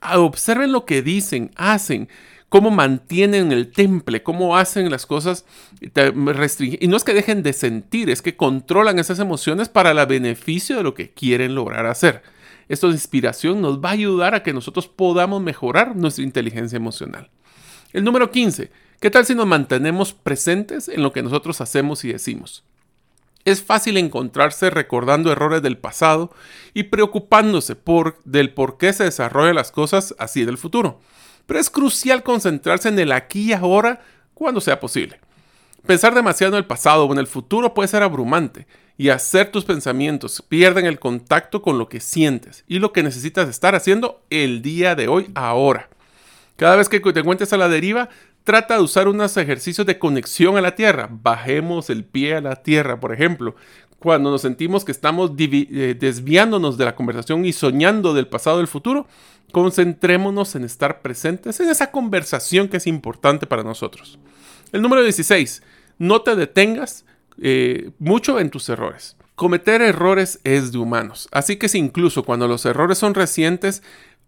Ah, 0.01 0.19
observen 0.19 0.71
lo 0.71 0.85
que 0.85 1.01
dicen, 1.01 1.51
hacen, 1.55 2.09
cómo 2.49 2.71
mantienen 2.71 3.51
el 3.51 3.71
temple, 3.71 4.23
cómo 4.23 4.57
hacen 4.57 4.89
las 4.89 5.05
cosas 5.05 5.45
y 5.81 6.87
no 6.87 6.97
es 6.97 7.03
que 7.03 7.13
dejen 7.13 7.43
de 7.43 7.53
sentir, 7.53 8.09
es 8.09 8.21
que 8.21 8.35
controlan 8.35 8.99
esas 8.99 9.19
emociones 9.19 9.69
para 9.69 9.91
el 9.91 10.05
beneficio 10.07 10.77
de 10.77 10.83
lo 10.83 10.93
que 10.93 11.11
quieren 11.11 11.55
lograr 11.55 11.85
hacer. 11.85 12.23
Esto 12.69 12.87
de 12.87 12.93
inspiración 12.93 13.61
nos 13.61 13.79
va 13.79 13.89
a 13.89 13.93
ayudar 13.93 14.35
a 14.35 14.43
que 14.43 14.53
nosotros 14.53 14.87
podamos 14.87 15.41
mejorar 15.41 15.95
nuestra 15.95 16.23
inteligencia 16.23 16.75
emocional. 16.75 17.29
El 17.93 18.03
número 18.03 18.31
15. 18.31 18.71
¿Qué 18.99 19.09
tal 19.09 19.25
si 19.25 19.35
nos 19.35 19.45
mantenemos 19.45 20.13
presentes 20.13 20.89
en 20.89 21.03
lo 21.03 21.13
que 21.13 21.23
nosotros 21.23 21.61
hacemos 21.61 22.03
y 22.03 22.11
decimos? 22.11 22.63
Es 23.45 23.63
fácil 23.63 23.95
encontrarse 23.95 24.69
recordando 24.69 25.31
errores 25.31 25.61
del 25.61 25.77
pasado 25.77 26.33
y 26.73 26.83
preocupándose 26.83 27.75
por, 27.75 28.19
del 28.25 28.53
por 28.53 28.77
qué 28.77 28.91
se 28.91 29.05
desarrollan 29.05 29.55
las 29.55 29.71
cosas 29.71 30.13
así 30.19 30.41
en 30.41 30.49
el 30.49 30.57
futuro. 30.57 30.99
Pero 31.45 31.59
es 31.59 31.69
crucial 31.69 32.23
concentrarse 32.23 32.89
en 32.89 32.99
el 32.99 33.13
aquí 33.13 33.49
y 33.49 33.53
ahora 33.53 34.01
cuando 34.33 34.59
sea 34.59 34.81
posible. 34.81 35.21
Pensar 35.85 36.13
demasiado 36.13 36.53
en 36.55 36.57
el 36.57 36.65
pasado 36.65 37.05
o 37.05 37.13
en 37.13 37.19
el 37.19 37.27
futuro 37.27 37.73
puede 37.73 37.87
ser 37.87 38.03
abrumante 38.03 38.67
y 38.97 39.09
hacer 39.09 39.51
tus 39.51 39.63
pensamientos 39.63 40.43
pierden 40.47 40.85
el 40.85 40.99
contacto 40.99 41.61
con 41.61 41.77
lo 41.77 41.87
que 41.87 41.99
sientes 41.99 42.63
y 42.67 42.79
lo 42.79 42.91
que 42.91 43.03
necesitas 43.03 43.47
estar 43.47 43.75
haciendo 43.75 44.21
el 44.29 44.61
día 44.61 44.95
de 44.95 45.07
hoy, 45.07 45.29
ahora. 45.35 45.89
Cada 46.55 46.75
vez 46.75 46.89
que 46.89 46.99
te 46.99 47.19
encuentres 47.19 47.53
a 47.53 47.57
la 47.57 47.69
deriva, 47.69 48.09
trata 48.43 48.75
de 48.75 48.81
usar 48.81 49.07
unos 49.07 49.37
ejercicios 49.37 49.85
de 49.85 49.99
conexión 49.99 50.57
a 50.57 50.61
la 50.61 50.73
tierra. 50.75 51.07
Bajemos 51.11 51.91
el 51.91 52.03
pie 52.03 52.35
a 52.35 52.41
la 52.41 52.55
tierra, 52.63 52.99
por 52.99 53.13
ejemplo. 53.13 53.55
Cuando 53.99 54.31
nos 54.31 54.41
sentimos 54.41 54.83
que 54.83 54.91
estamos 54.91 55.31
eh, 55.37 55.95
desviándonos 55.99 56.77
de 56.77 56.85
la 56.85 56.95
conversación 56.95 57.45
y 57.45 57.53
soñando 57.53 58.15
del 58.15 58.27
pasado 58.27 58.57
del 58.57 58.67
futuro, 58.67 59.07
concentrémonos 59.51 60.55
en 60.55 60.63
estar 60.63 61.01
presentes 61.01 61.59
en 61.59 61.69
esa 61.69 61.91
conversación 61.91 62.67
que 62.67 62.77
es 62.77 62.87
importante 62.87 63.45
para 63.45 63.63
nosotros. 63.63 64.17
El 64.71 64.81
número 64.81 65.03
16. 65.03 65.61
No 65.99 66.21
te 66.21 66.35
detengas 66.35 67.05
eh, 67.41 67.91
mucho 67.99 68.39
en 68.39 68.49
tus 68.49 68.69
errores. 68.69 69.17
Cometer 69.35 69.81
errores 69.81 70.39
es 70.43 70.71
de 70.71 70.79
humanos, 70.79 71.27
así 71.31 71.57
que 71.57 71.69
si 71.69 71.77
incluso 71.77 72.23
cuando 72.23 72.47
los 72.47 72.65
errores 72.65 72.97
son 72.97 73.13
recientes, 73.13 73.83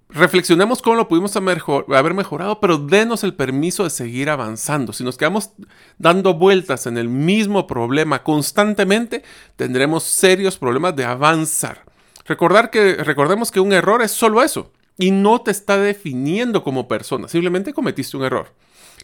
reflexionemos 0.10 0.82
cómo 0.82 0.96
lo 0.96 1.08
pudimos 1.08 1.36
haber 1.36 2.14
mejorado, 2.14 2.60
pero 2.60 2.78
denos 2.78 3.24
el 3.24 3.36
permiso 3.36 3.84
de 3.84 3.92
seguir 3.92 4.30
avanzando. 4.30 4.92
Si 4.92 5.04
nos 5.04 5.18
quedamos 5.18 5.52
dando 5.98 6.34
vueltas 6.34 6.88
en 6.88 6.98
el 6.98 7.08
mismo 7.08 7.68
problema 7.68 8.24
constantemente, 8.24 9.24
tendremos 9.56 10.04
serios 10.04 10.58
problemas 10.58 10.96
de 10.96 11.06
avanzar. 11.06 11.86
Recordar 12.26 12.70
que, 12.70 12.96
recordemos 12.96 13.52
que 13.52 13.60
un 13.60 13.74
error 13.74 14.02
es 14.02 14.12
solo 14.12 14.44
eso 14.44 14.72
y 14.98 15.12
no 15.12 15.42
te 15.42 15.52
está 15.52 15.78
definiendo 15.78 16.64
como 16.64 16.88
persona, 16.88 17.28
simplemente 17.28 17.74
cometiste 17.74 18.18
un 18.18 18.24
error. 18.24 18.54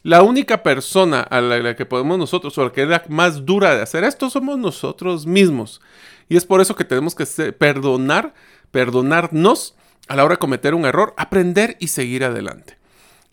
La 0.06 0.22
única 0.22 0.62
persona 0.62 1.22
a 1.22 1.42
la, 1.42 1.76
que 1.76 1.88
podemos 1.88 2.20
nosotros, 2.20 2.56
o 2.60 2.66
la 2.66 2.72
que 2.72 2.84
es 2.84 2.88
la 2.88 3.04
más 3.10 3.44
dura 3.44 3.76
de 3.76 3.82
hacer 3.82 4.04
esto, 4.04 4.30
somos 4.30 4.60
nosotros 4.60 5.26
mismos. 5.26 5.82
Y 6.30 6.38
es 6.38 6.46
por 6.46 6.62
eso 6.62 6.76
que 6.76 6.84
tenemos 6.84 7.16
que 7.16 7.26
perdonar, 7.54 8.36
perdonarnos 8.70 9.74
a 10.08 10.16
la 10.16 10.24
hora 10.24 10.36
de 10.36 10.40
cometer 10.40 10.76
un 10.76 10.86
error, 10.86 11.16
aprender 11.18 11.76
y 11.80 11.88
seguir 11.88 12.24
adelante. 12.24 12.78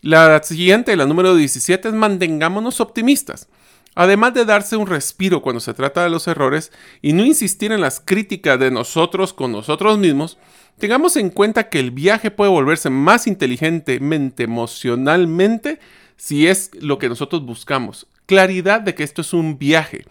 La 0.01 0.41
siguiente, 0.41 0.95
la 0.95 1.05
número 1.05 1.35
17, 1.35 1.89
es 1.89 1.93
mantengámonos 1.93 2.81
optimistas. 2.81 3.49
Además 3.93 4.33
de 4.33 4.43
darse 4.43 4.75
un 4.75 4.87
respiro 4.87 5.43
cuando 5.43 5.59
se 5.59 5.75
trata 5.75 6.01
de 6.01 6.09
los 6.09 6.27
errores 6.27 6.71
y 7.03 7.13
no 7.13 7.23
insistir 7.23 7.71
en 7.71 7.81
las 7.81 8.01
críticas 8.03 8.57
de 8.59 8.71
nosotros 8.71 9.31
con 9.31 9.51
nosotros 9.51 9.99
mismos, 9.99 10.39
tengamos 10.79 11.17
en 11.17 11.29
cuenta 11.29 11.69
que 11.69 11.79
el 11.79 11.91
viaje 11.91 12.31
puede 12.31 12.49
volverse 12.49 12.89
más 12.89 13.27
inteligentemente, 13.27 14.45
emocionalmente, 14.45 15.79
si 16.17 16.47
es 16.47 16.71
lo 16.79 16.97
que 16.97 17.09
nosotros 17.09 17.45
buscamos. 17.45 18.07
Claridad 18.25 18.81
de 18.81 18.95
que 18.95 19.03
esto 19.03 19.21
es 19.21 19.33
un 19.33 19.57
viaje. 19.57 20.05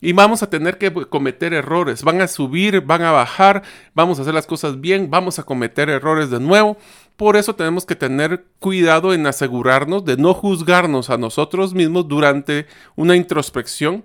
Y 0.00 0.12
vamos 0.12 0.42
a 0.42 0.50
tener 0.50 0.76
que 0.76 0.92
cometer 0.92 1.54
errores. 1.54 2.02
Van 2.02 2.20
a 2.20 2.28
subir, 2.28 2.82
van 2.82 3.00
a 3.00 3.10
bajar, 3.10 3.62
vamos 3.94 4.18
a 4.18 4.22
hacer 4.22 4.34
las 4.34 4.46
cosas 4.46 4.80
bien, 4.80 5.08
vamos 5.10 5.38
a 5.38 5.44
cometer 5.44 5.88
errores 5.88 6.28
de 6.28 6.40
nuevo. 6.40 6.76
Por 7.16 7.36
eso 7.36 7.54
tenemos 7.54 7.86
que 7.86 7.96
tener 7.96 8.44
cuidado 8.58 9.14
en 9.14 9.26
asegurarnos 9.26 10.04
de 10.04 10.18
no 10.18 10.34
juzgarnos 10.34 11.08
a 11.08 11.16
nosotros 11.16 11.72
mismos 11.72 12.06
durante 12.06 12.66
una 12.96 13.16
introspección. 13.16 14.04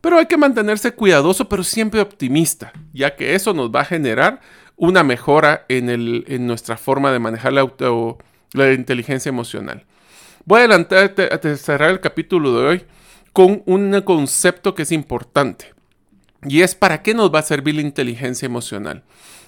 Pero 0.00 0.18
hay 0.18 0.26
que 0.26 0.36
mantenerse 0.36 0.92
cuidadoso, 0.92 1.48
pero 1.48 1.62
siempre 1.62 2.00
optimista, 2.00 2.72
ya 2.92 3.14
que 3.14 3.36
eso 3.36 3.54
nos 3.54 3.70
va 3.70 3.82
a 3.82 3.84
generar 3.84 4.40
una 4.76 5.04
mejora 5.04 5.64
en, 5.68 6.46
nuestra 6.46 6.76
forma 6.76 7.12
de 7.12 7.18
manejar 7.18 7.52
la 7.52 8.72
inteligencia 8.72 9.28
emocional. 9.28 9.84
Voy 10.48 10.60
a 10.60 10.64
adelantar 10.64 11.12
a 11.18 11.56
cerrar 11.56 11.90
el 11.90 11.98
capítulo 11.98 12.56
de 12.56 12.66
hoy 12.66 12.84
con 13.32 13.64
un 13.66 14.00
concepto 14.02 14.76
que 14.76 14.82
es 14.82 14.92
importante. 14.92 15.74
Y 16.44 16.60
es 16.60 16.76
para 16.76 17.02
qué 17.02 17.14
nos 17.14 17.34
va 17.34 17.40
a 17.40 17.42
servir 17.42 17.74
la 17.74 17.80
inteligencia 17.80 18.46
emocional. 18.46 19.02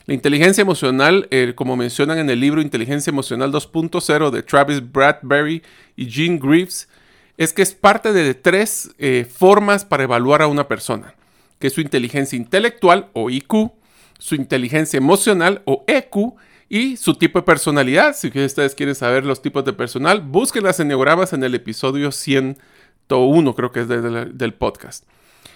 La 0.06 0.14
inteligencia 0.14 0.60
emocional, 0.60 1.28
eh, 1.30 1.52
como 1.54 1.76
mencionan 1.76 2.18
en 2.18 2.28
el 2.30 2.40
libro 2.40 2.60
Inteligencia 2.60 3.12
Emocional 3.12 3.52
2.0 3.52 4.30
de 4.30 4.42
Travis 4.42 4.90
Bradbury 4.90 5.62
y 5.94 6.10
Gene 6.10 6.40
Greaves, 6.42 6.88
es 7.36 7.52
que 7.52 7.62
es 7.62 7.74
parte 7.74 8.12
de 8.12 8.34
tres 8.34 8.90
eh, 8.98 9.24
formas 9.24 9.84
para 9.84 10.02
evaluar 10.02 10.42
a 10.42 10.48
una 10.48 10.66
persona, 10.66 11.14
que 11.60 11.70
su 11.70 11.80
inteligencia 11.80 12.36
intelectual 12.36 13.08
o 13.12 13.30
IQ, 13.30 13.70
su 14.18 14.34
inteligencia 14.34 14.96
emocional 14.96 15.62
o 15.64 15.84
EQ 15.86 16.34
y 16.68 16.96
su 16.96 17.14
tipo 17.14 17.38
de 17.40 17.44
personalidad. 17.44 18.14
Si 18.16 18.28
ustedes 18.28 18.74
quieren 18.74 18.94
saber 18.94 19.24
los 19.24 19.42
tipos 19.42 19.64
de 19.64 19.72
personal, 19.72 20.20
busquen 20.20 20.64
las 20.64 20.80
enneagramas 20.80 21.32
en 21.32 21.42
el 21.44 21.54
episodio 21.54 22.12
101, 22.12 23.54
creo 23.54 23.72
que 23.72 23.80
es 23.80 23.88
del 23.88 24.54
podcast. 24.54 25.04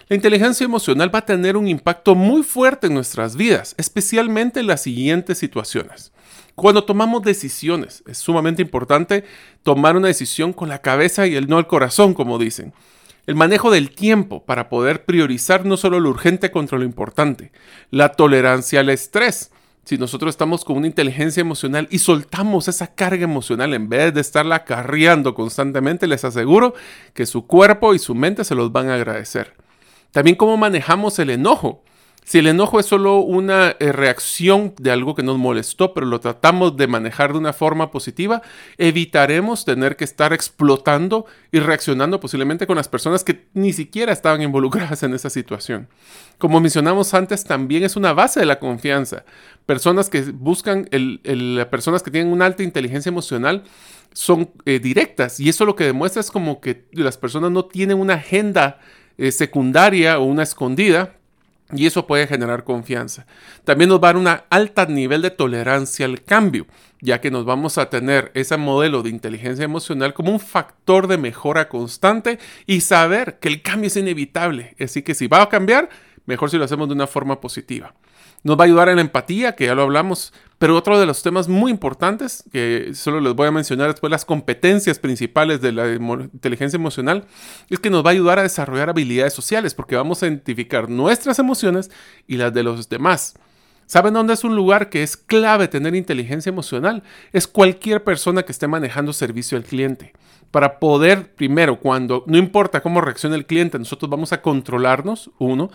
La 0.09 0.17
inteligencia 0.17 0.65
emocional 0.65 1.15
va 1.15 1.21
a 1.21 1.27
tener 1.27 1.57
un 1.57 1.69
impacto 1.69 2.15
muy 2.15 2.43
fuerte 2.43 2.89
en 2.89 2.95
nuestras 2.95 3.37
vidas, 3.37 3.75
especialmente 3.79 4.61
en 4.61 4.67
las 4.67 4.83
siguientes 4.83 5.39
situaciones. 5.39 6.13
Cuando 6.55 6.85
tomamos 6.85 7.23
decisiones, 7.23 8.03
es 8.07 8.19
sumamente 8.19 8.61
importante 8.61 9.25
tomar 9.63 9.97
una 9.97 10.09
decisión 10.09 10.53
con 10.53 10.69
la 10.69 10.83
cabeza 10.83 11.27
y 11.27 11.35
el 11.35 11.49
no 11.49 11.59
el 11.59 11.67
corazón, 11.67 12.13
como 12.13 12.39
dicen. 12.39 12.75
El 13.27 13.37
manejo 13.37 13.71
del 13.71 13.91
tiempo 13.91 14.45
para 14.45 14.69
poder 14.69 15.05
priorizar 15.05 15.65
no 15.65 15.77
solo 15.77 16.01
lo 16.01 16.11
urgente 16.11 16.51
contra 16.51 16.77
lo 16.77 16.85
importante. 16.85 17.53
La 17.91 18.11
tolerancia 18.11 18.81
al 18.81 18.91
estrés 18.91 19.51
si 19.85 19.99
nosotros 19.99 20.31
estamos 20.31 20.65
con 20.65 20.77
una 20.77 20.87
inteligencia 20.87 21.41
emocional 21.41 21.89
y 21.91 21.99
soltamos 21.99 22.69
esa 22.69 22.95
carga 22.95 23.25
emocional 23.25 23.75
en 23.75 23.89
vez 23.89 24.15
de 24.15 24.21
estarla 24.21 24.57
acarreando 24.57 25.35
constantemente, 25.35 26.07
les 26.07 26.25
aseguro 26.25 26.75
que 27.15 27.27
su 27.27 27.47
cuerpo 27.47 27.95
y 27.95 27.99
su 27.99 28.15
mente 28.15 28.45
se 28.45 28.55
los 28.55 28.71
van 28.71 28.91
a 28.91 28.95
agradecer. 28.95 29.55
También 30.13 30.37
cómo 30.37 30.57
manejamos 30.57 31.19
el 31.19 31.31
enojo. 31.31 31.83
Si 32.25 32.39
el 32.39 32.47
enojo 32.47 32.79
es 32.79 32.87
solo 32.87 33.19
una 33.19 33.75
eh, 33.81 33.91
reacción 33.91 34.75
de 34.79 34.93
algo 34.93 35.17
que 35.17 35.25
nos 35.25 35.39
molestó, 35.39 35.93
pero 35.93 36.07
lo 36.07 36.21
tratamos 36.21 36.77
de 36.77 36.87
manejar 36.87 37.33
de 37.33 37.39
una 37.39 37.53
forma 37.53 37.91
positiva, 37.91 38.43
evitaremos 38.79 39.65
tener 39.65 39.97
que 39.97 40.05
estar 40.05 40.33
explotando 40.33 41.27
y 41.51 41.59
reaccionando 41.59 42.21
posiblemente 42.21 42.69
con 42.69 42.77
las 42.77 42.87
personas 42.87 43.25
que 43.25 43.49
ni 43.55 43.73
siquiera 43.73 44.13
estaban 44.13 44.41
involucradas 44.41 45.03
en 45.03 45.15
esa 45.15 45.31
situación. 45.31 45.89
Como 46.39 46.61
mencionamos 46.61 47.13
antes, 47.13 47.43
también 47.43 47.83
es 47.83 47.97
una 47.97 48.13
base 48.13 48.39
de 48.39 48.47
la 48.47 48.61
confianza. 48.61 49.25
Personas 49.67 50.09
que 50.09 50.21
buscan, 50.23 50.89
el, 50.93 51.67
personas 51.73 52.05
que 52.05 52.13
tienen 52.13 52.33
una 52.33 52.47
alta 52.47 52.63
inteligencia 52.63 53.11
emocional 53.11 53.65
son 54.13 54.51
eh, 54.65 54.79
directas 54.79 55.41
y 55.41 55.49
eso 55.49 55.65
lo 55.65 55.75
que 55.75 55.85
demuestra 55.85 56.21
es 56.21 56.31
como 56.31 56.61
que 56.61 56.87
las 56.93 57.19
personas 57.19 57.51
no 57.51 57.65
tienen 57.65 57.99
una 57.99 58.15
agenda 58.15 58.79
eh, 59.19 59.33
secundaria 59.33 60.21
o 60.21 60.25
una 60.25 60.45
escondida 60.45 61.17
y 61.73 61.87
eso 61.87 62.07
puede 62.07 62.27
generar 62.27 62.65
confianza. 62.65 63.27
También 63.65 63.91
nos 63.91 63.99
va 63.99 64.11
a 64.11 64.13
dar 64.13 64.17
un 64.17 64.29
alto 64.51 64.87
nivel 64.87 65.23
de 65.23 65.31
tolerancia 65.31 66.07
al 66.07 66.23
cambio, 66.23 66.67
ya 67.01 67.21
que 67.21 67.31
nos 67.31 67.45
vamos 67.45 67.79
a 67.79 67.91
tener 67.91 68.31
ese 68.35 68.57
modelo 68.57 69.03
de 69.03 69.11
inteligencia 69.11 69.65
emocional 69.65 70.15
como 70.15 70.31
un 70.31 70.41
factor 70.41 71.07
de 71.07 71.19
mejora 71.19 71.69
constante 71.69 72.39
y 72.67 72.83
saber 72.83 73.39
que 73.39 73.49
el 73.49 73.63
cambio 73.63 73.89
es 73.89 73.97
inevitable. 73.97 74.77
Así 74.79 75.03
que 75.03 75.15
si 75.15 75.27
va 75.27 75.43
a 75.43 75.49
cambiar, 75.49 75.89
mejor 76.27 76.51
si 76.51 76.59
lo 76.59 76.65
hacemos 76.65 76.89
de 76.89 76.95
una 76.95 77.07
forma 77.07 77.41
positiva. 77.41 77.95
Nos 78.45 78.59
va 78.59 78.65
a 78.65 78.67
ayudar 78.67 78.89
en 78.89 78.97
la 78.97 79.03
empatía, 79.03 79.55
que 79.55 79.67
ya 79.67 79.75
lo 79.75 79.83
hablamos, 79.83 80.33
pero 80.63 80.77
otro 80.77 81.01
de 81.01 81.07
los 81.07 81.25
temas 81.25 81.49
muy 81.49 81.73
importantes, 81.73 82.45
que 82.53 82.93
solo 82.95 83.21
les 83.21 83.35
voy 83.35 83.49
a 83.49 83.51
mencionar 83.51 83.91
después, 83.91 84.13
las 84.13 84.25
competencias 84.25 85.01
principales 85.01 85.61
de 85.61 85.73
la 85.73 85.91
inteligencia 85.93 86.77
emocional, 86.77 87.25
es 87.69 87.81
que 87.81 87.91
nos 87.91 88.07
va 88.07 88.11
a 88.11 88.13
ayudar 88.13 88.39
a 88.39 88.45
desarrollar 88.45 88.89
habilidades 88.89 89.35
sociales, 89.35 89.75
porque 89.75 89.97
vamos 89.97 90.23
a 90.23 90.29
identificar 90.29 90.89
nuestras 90.89 91.41
emociones 91.41 91.91
y 92.29 92.37
las 92.37 92.55
de 92.55 92.63
los 92.63 92.89
demás. 92.89 93.35
¿Saben 93.87 94.15
dónde 94.15 94.35
es 94.35 94.45
un 94.45 94.55
lugar 94.55 94.89
que 94.89 95.03
es 95.03 95.17
clave 95.17 95.67
tener 95.67 95.97
inteligencia 95.97 96.51
emocional? 96.51 97.03
Es 97.33 97.49
cualquier 97.49 98.05
persona 98.05 98.45
que 98.45 98.53
esté 98.53 98.69
manejando 98.69 99.13
servicio 99.13 99.59
al 99.59 99.65
cliente. 99.65 100.13
Para 100.53 100.79
poder, 100.79 101.35
primero, 101.35 101.81
cuando 101.81 102.23
no 102.29 102.39
importa 102.39 102.83
cómo 102.83 103.01
reaccione 103.01 103.35
el 103.35 103.47
cliente, 103.47 103.81
nosotros 103.81 104.09
vamos 104.09 104.33
a 104.33 104.41
controlarnos, 104.41 105.29
uno. 105.41 105.73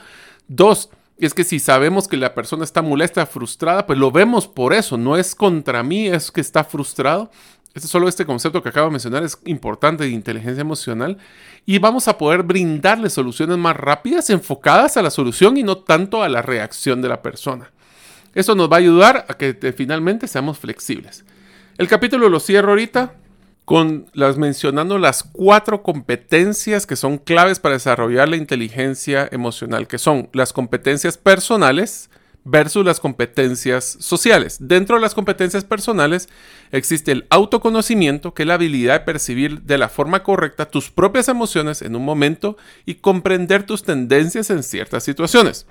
Dos, 0.47 0.89
es 1.25 1.33
que 1.33 1.43
si 1.43 1.59
sabemos 1.59 2.07
que 2.07 2.17
la 2.17 2.35
persona 2.35 2.63
está 2.63 2.81
molesta, 2.81 3.25
frustrada, 3.25 3.85
pues 3.87 3.97
lo 3.97 4.11
vemos 4.11 4.47
por 4.47 4.73
eso, 4.73 4.97
no 4.97 5.17
es 5.17 5.33
contra 5.33 5.81
mí, 5.83 6.07
es 6.07 6.31
que 6.31 6.41
está 6.41 6.63
frustrado. 6.63 7.31
Este, 7.73 7.87
solo 7.87 8.07
este 8.07 8.25
concepto 8.25 8.61
que 8.61 8.69
acabo 8.69 8.87
de 8.87 8.91
mencionar 8.91 9.23
es 9.23 9.37
importante 9.45 10.03
de 10.03 10.09
inteligencia 10.09 10.61
emocional 10.61 11.17
y 11.65 11.79
vamos 11.79 12.07
a 12.07 12.17
poder 12.17 12.43
brindarle 12.43 13.09
soluciones 13.09 13.57
más 13.57 13.75
rápidas, 13.75 14.29
enfocadas 14.29 14.97
a 14.97 15.01
la 15.01 15.11
solución 15.11 15.57
y 15.57 15.63
no 15.63 15.77
tanto 15.77 16.23
a 16.23 16.29
la 16.29 16.41
reacción 16.41 17.01
de 17.01 17.09
la 17.09 17.21
persona. 17.21 17.71
Eso 18.33 18.55
nos 18.55 18.71
va 18.71 18.75
a 18.75 18.79
ayudar 18.79 19.25
a 19.27 19.33
que 19.35 19.73
finalmente 19.75 20.27
seamos 20.27 20.59
flexibles. 20.59 21.25
El 21.77 21.87
capítulo 21.87 22.29
lo 22.29 22.39
cierro 22.39 22.69
ahorita 22.69 23.13
con 23.67 24.05
las 24.13 24.37
mencionando 24.37 24.97
las 24.97 25.23
cuatro 25.23 25.83
competencias 25.83 26.87
que 26.87 26.95
son 26.95 27.17
claves 27.17 27.59
para 27.59 27.75
desarrollar 27.75 28.29
la 28.29 28.37
inteligencia 28.37 29.27
emocional, 29.29 29.87
que 29.89 29.97
son 29.97 30.29
las 30.31 30.53
competencias 30.53 31.17
personales 31.17 32.09
versus 32.45 32.85
las 32.85 33.01
competencias 33.01 33.97
sociales. 33.99 34.55
Dentro 34.61 34.95
de 34.95 35.01
las 35.01 35.13
competencias 35.13 35.65
personales 35.65 36.29
existe 36.71 37.11
el 37.11 37.27
autoconocimiento, 37.29 38.33
que 38.33 38.43
es 38.43 38.47
la 38.47 38.53
habilidad 38.53 39.01
de 39.01 39.05
percibir 39.05 39.61
de 39.63 39.77
la 39.77 39.89
forma 39.89 40.23
correcta 40.23 40.69
tus 40.69 40.89
propias 40.89 41.27
emociones 41.27 41.81
en 41.81 41.97
un 41.97 42.05
momento 42.05 42.55
y 42.85 42.95
comprender 42.95 43.63
tus 43.63 43.83
tendencias 43.83 44.49
en 44.49 44.63
ciertas 44.63 45.03
situaciones. 45.03 45.67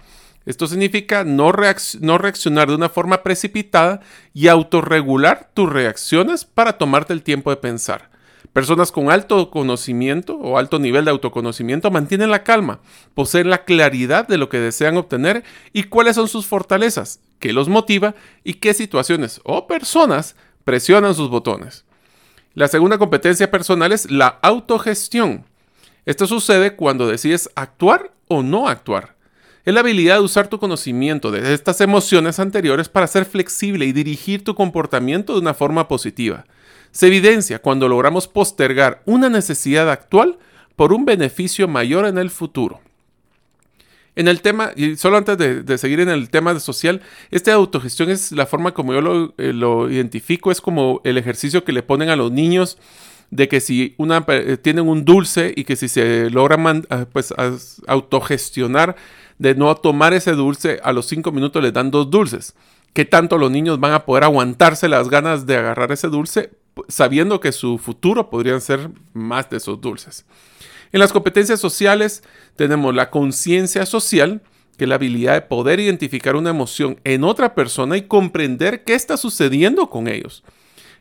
Esto 0.46 0.68
significa 0.68 1.24
no, 1.24 1.50
reaccionar 1.50 2.68
de 2.68 2.74
una 2.76 2.88
forma 2.88 3.24
precipitada 3.24 4.00
y 4.32 4.46
autorregular 4.46 5.50
tus 5.52 5.68
reacciones 5.68 6.44
para 6.44 6.78
tomarte 6.78 7.12
el 7.12 7.24
tiempo 7.24 7.50
de 7.50 7.56
pensar. 7.56 8.11
Personas 8.52 8.92
con 8.92 9.11
alto 9.11 9.50
conocimiento 9.50 10.37
o 10.37 10.56
alto 10.56 10.78
nivel 10.78 11.04
de 11.04 11.11
autoconocimiento 11.11 11.90
mantienen 11.90 12.30
la 12.30 12.44
calma, 12.44 12.78
poseen 13.12 13.50
la 13.50 13.64
claridad 13.64 14.28
de 14.28 14.38
lo 14.38 14.48
que 14.48 14.61
desean 14.61 14.96
obtener 14.96 15.42
y 15.72 15.85
cuáles 15.85 16.14
son 16.14 16.28
sus 16.28 16.46
fortalezas, 16.46 17.20
qué 17.40 17.52
los 17.52 17.68
motiva 17.68 18.14
y 18.44 18.54
qué 18.54 18.72
situaciones 18.72 19.40
o 19.42 19.66
personas 19.66 20.37
presionan 20.62 21.14
sus 21.16 21.28
botones. 21.28 21.85
La 22.54 22.68
segunda 22.68 22.98
competencia 22.98 23.50
personal 23.50 23.90
es 23.90 24.11
la 24.11 24.38
autogestión. 24.42 25.44
Esto 26.06 26.28
sucede 26.28 26.76
cuando 26.76 27.09
decides 27.09 27.50
actuar 27.56 28.12
o 28.28 28.44
no 28.44 28.68
actuar. 28.68 29.15
Es 29.66 29.74
la 29.74 29.81
habilidad 29.81 30.14
de 30.14 30.22
usar 30.22 30.48
tu 30.48 30.59
conocimiento 30.59 31.31
de 31.31 31.52
estas 31.52 31.83
emociones 31.83 32.38
anteriores 32.38 32.88
para 32.88 33.07
ser 33.07 33.26
flexible 33.26 33.85
y 33.85 33.92
dirigir 33.92 34.42
tu 34.42 34.55
comportamiento 34.55 35.35
de 35.35 35.40
una 35.40 35.52
forma 35.52 35.87
positiva 35.87 36.46
se 36.96 37.09
evidencia 37.09 37.59
cuando 37.59 37.88
logramos 37.88 38.26
postergar 38.26 39.02
una 39.05 39.29
necesidad 39.29 39.90
actual 39.90 40.38
por 40.76 40.94
un 40.94 41.05
beneficio 41.05 41.68
mayor 41.68 42.07
en 42.07 42.16
el 42.16 42.31
futuro. 42.31 42.81
En 44.14 44.29
el 44.29 44.40
tema, 44.40 44.70
y 44.74 44.96
solo 44.96 45.18
antes 45.18 45.37
de, 45.37 45.76
seguir 45.76 46.00
en 46.00 46.09
el 46.09 46.31
tema 46.31 46.59
social, 46.59 47.02
esta 47.31 47.52
autogestión 47.52 48.09
es 48.09 48.33
la 48.33 48.46
forma 48.46 48.72
como 48.72 48.94
yo 48.94 49.02
lo, 49.02 49.35
eh, 49.37 49.52
lo, 49.52 49.90
identifico, 49.90 50.50
es 50.50 50.62
como 50.62 51.02
el 51.05 51.18
ejercicio 51.18 51.64
que 51.64 51.72
le 51.72 51.83
ponen 51.83 52.09
a 52.09 52.16
los 52.16 52.33
niños 52.33 52.79
de 53.31 53.46
que 53.46 53.61
si 53.61 53.94
eh, 53.98 54.57
tienen 54.62 54.88
un 54.88 55.05
dulce 55.05 55.52
y 55.55 55.64
que 55.64 55.76
si 55.76 55.88
se 55.88 56.31
logra 56.31 56.57
ah, 56.88 57.07
pues, 57.12 57.35
autogestionar 57.87 58.96
de 59.38 59.55
no 59.55 59.75
tomar 59.75 60.12
ese 60.14 60.33
dulce, 60.33 60.81
a 60.83 60.92
los 60.92 61.07
cinco 61.07 61.33
minutos 61.33 61.62
les 61.62 61.72
dan 61.72 61.90
dos 61.90 62.11
dulces. 62.11 62.55
¿Qué 62.92 63.05
tanto 63.05 63.38
los 63.38 63.51
niños 63.51 63.79
van 63.79 63.92
a 63.92 64.05
poder 64.05 64.25
aguantarse 64.25 64.88
las 64.88 65.09
ganas 65.09 65.46
de 65.46 65.57
agarrar 65.57 65.92
ese 65.92 66.09
dulce? 66.09 66.51
sabiendo 66.88 67.40
que 67.40 67.53
su 67.53 67.79
futuro 67.79 68.31
podrían 68.31 68.61
ser 68.61 68.90
más 69.12 69.49
de 69.51 69.57
esos 69.59 69.81
dulces. 69.81 70.25
En 70.92 71.01
las 71.01 71.12
competencias 71.12 71.61
sociales 71.61 72.22
tenemos 72.55 72.94
la 72.94 73.11
conciencia 73.11 73.87
social, 73.87 74.42
que 74.77 74.85
es 74.85 74.88
la 74.88 74.96
habilidad 74.96 75.35
de 75.35 75.42
poder 75.42 75.81
identificar 75.81 76.37
una 76.37 76.51
emoción 76.51 77.01
en 77.05 77.25
otra 77.25 77.55
persona 77.55 77.96
y 77.96 78.03
comprender 78.03 78.85
qué 78.85 78.94
está 78.94 79.16
sucediendo 79.16 79.88
con 79.88 80.07
ellos. 80.07 80.44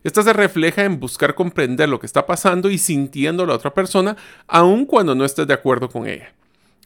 Esta 0.03 0.21
se 0.23 0.33
refleja 0.33 0.83
en 0.83 0.99
buscar 0.99 1.35
comprender 1.35 1.89
lo 1.89 1.99
que 1.99 2.05
está 2.05 2.25
pasando 2.25 2.69
y 2.69 2.77
sintiendo 2.77 3.45
la 3.45 3.55
otra 3.55 3.73
persona, 3.73 4.15
aun 4.47 4.85
cuando 4.85 5.15
no 5.15 5.25
estés 5.25 5.47
de 5.47 5.53
acuerdo 5.53 5.89
con 5.89 6.07
ella. 6.07 6.33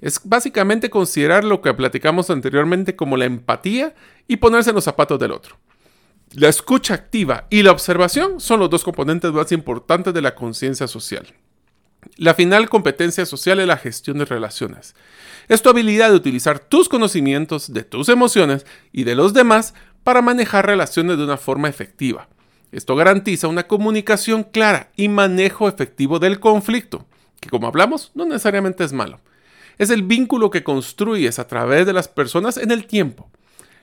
Es 0.01 0.21
básicamente 0.23 0.89
considerar 0.89 1.43
lo 1.43 1.61
que 1.61 1.73
platicamos 1.73 2.29
anteriormente 2.29 2.95
como 2.95 3.17
la 3.17 3.25
empatía 3.25 3.93
y 4.27 4.37
ponerse 4.37 4.69
en 4.69 4.75
los 4.75 4.85
zapatos 4.85 5.19
del 5.19 5.31
otro. 5.31 5.57
La 6.31 6.47
escucha 6.47 6.93
activa 6.93 7.47
y 7.49 7.63
la 7.63 7.71
observación 7.71 8.39
son 8.39 8.59
los 8.59 8.69
dos 8.69 8.83
componentes 8.83 9.31
más 9.31 9.51
importantes 9.51 10.13
de 10.13 10.21
la 10.21 10.35
conciencia 10.35 10.87
social. 10.87 11.33
La 12.15 12.33
final 12.33 12.69
competencia 12.69 13.25
social 13.25 13.59
es 13.59 13.67
la 13.67 13.77
gestión 13.77 14.19
de 14.19 14.25
relaciones. 14.25 14.95
Es 15.47 15.61
tu 15.61 15.69
habilidad 15.69 16.09
de 16.09 16.15
utilizar 16.15 16.59
tus 16.59 16.87
conocimientos 16.87 17.73
de 17.73 17.83
tus 17.83 18.09
emociones 18.09 18.65
y 18.91 19.03
de 19.03 19.15
los 19.15 19.33
demás 19.33 19.73
para 20.03 20.21
manejar 20.21 20.65
relaciones 20.65 21.17
de 21.17 21.23
una 21.23 21.37
forma 21.37 21.67
efectiva. 21.67 22.29
Esto 22.71 22.95
garantiza 22.95 23.47
una 23.47 23.67
comunicación 23.67 24.43
clara 24.43 24.91
y 24.95 25.09
manejo 25.09 25.67
efectivo 25.67 26.19
del 26.19 26.39
conflicto, 26.39 27.05
que 27.39 27.49
como 27.49 27.67
hablamos 27.67 28.11
no 28.13 28.25
necesariamente 28.25 28.83
es 28.83 28.93
malo. 28.93 29.19
Es 29.79 29.89
el 29.89 30.03
vínculo 30.03 30.51
que 30.51 30.63
construyes 30.63 31.39
a 31.39 31.47
través 31.47 31.87
de 31.87 31.93
las 31.93 32.07
personas 32.07 32.57
en 32.57 32.69
el 32.69 32.85
tiempo 32.85 33.31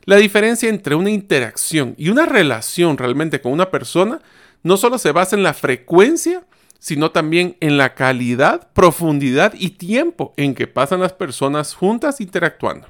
la 0.07 0.17
diferencia 0.17 0.69
entre 0.69 0.95
una 0.95 1.11
interacción 1.11 1.95
y 1.99 2.11
una 2.11 2.27
relación 2.27 2.97
realmente 2.97 3.41
con 3.41 3.53
una 3.53 3.73
persona 3.73 4.21
no 4.63 4.77
solo 4.77 4.99
se 4.99 5.11
basa 5.11 5.35
en 5.35 5.43
la 5.43 5.53
frecuencia, 5.53 6.47
sino 6.79 7.11
también 7.11 7.57
en 7.59 7.77
la 7.77 7.95
calidad, 7.95 8.69
profundidad 8.73 9.53
y 9.59 9.71
tiempo 9.71 10.33
en 10.37 10.55
que 10.55 10.69
pasan 10.69 11.01
las 11.01 11.13
personas 11.13 11.75
juntas 11.75 12.21
interactuando. 12.21 12.87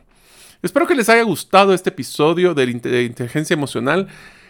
Espero 0.62 0.86
que 0.86 0.94
les 0.94 1.08
haya 1.08 1.22
gustado 1.22 1.72
este 1.72 1.88
episodio 1.88 2.52
de 2.52 2.64
inteligencia 2.70 3.54
emocional. 3.54 4.08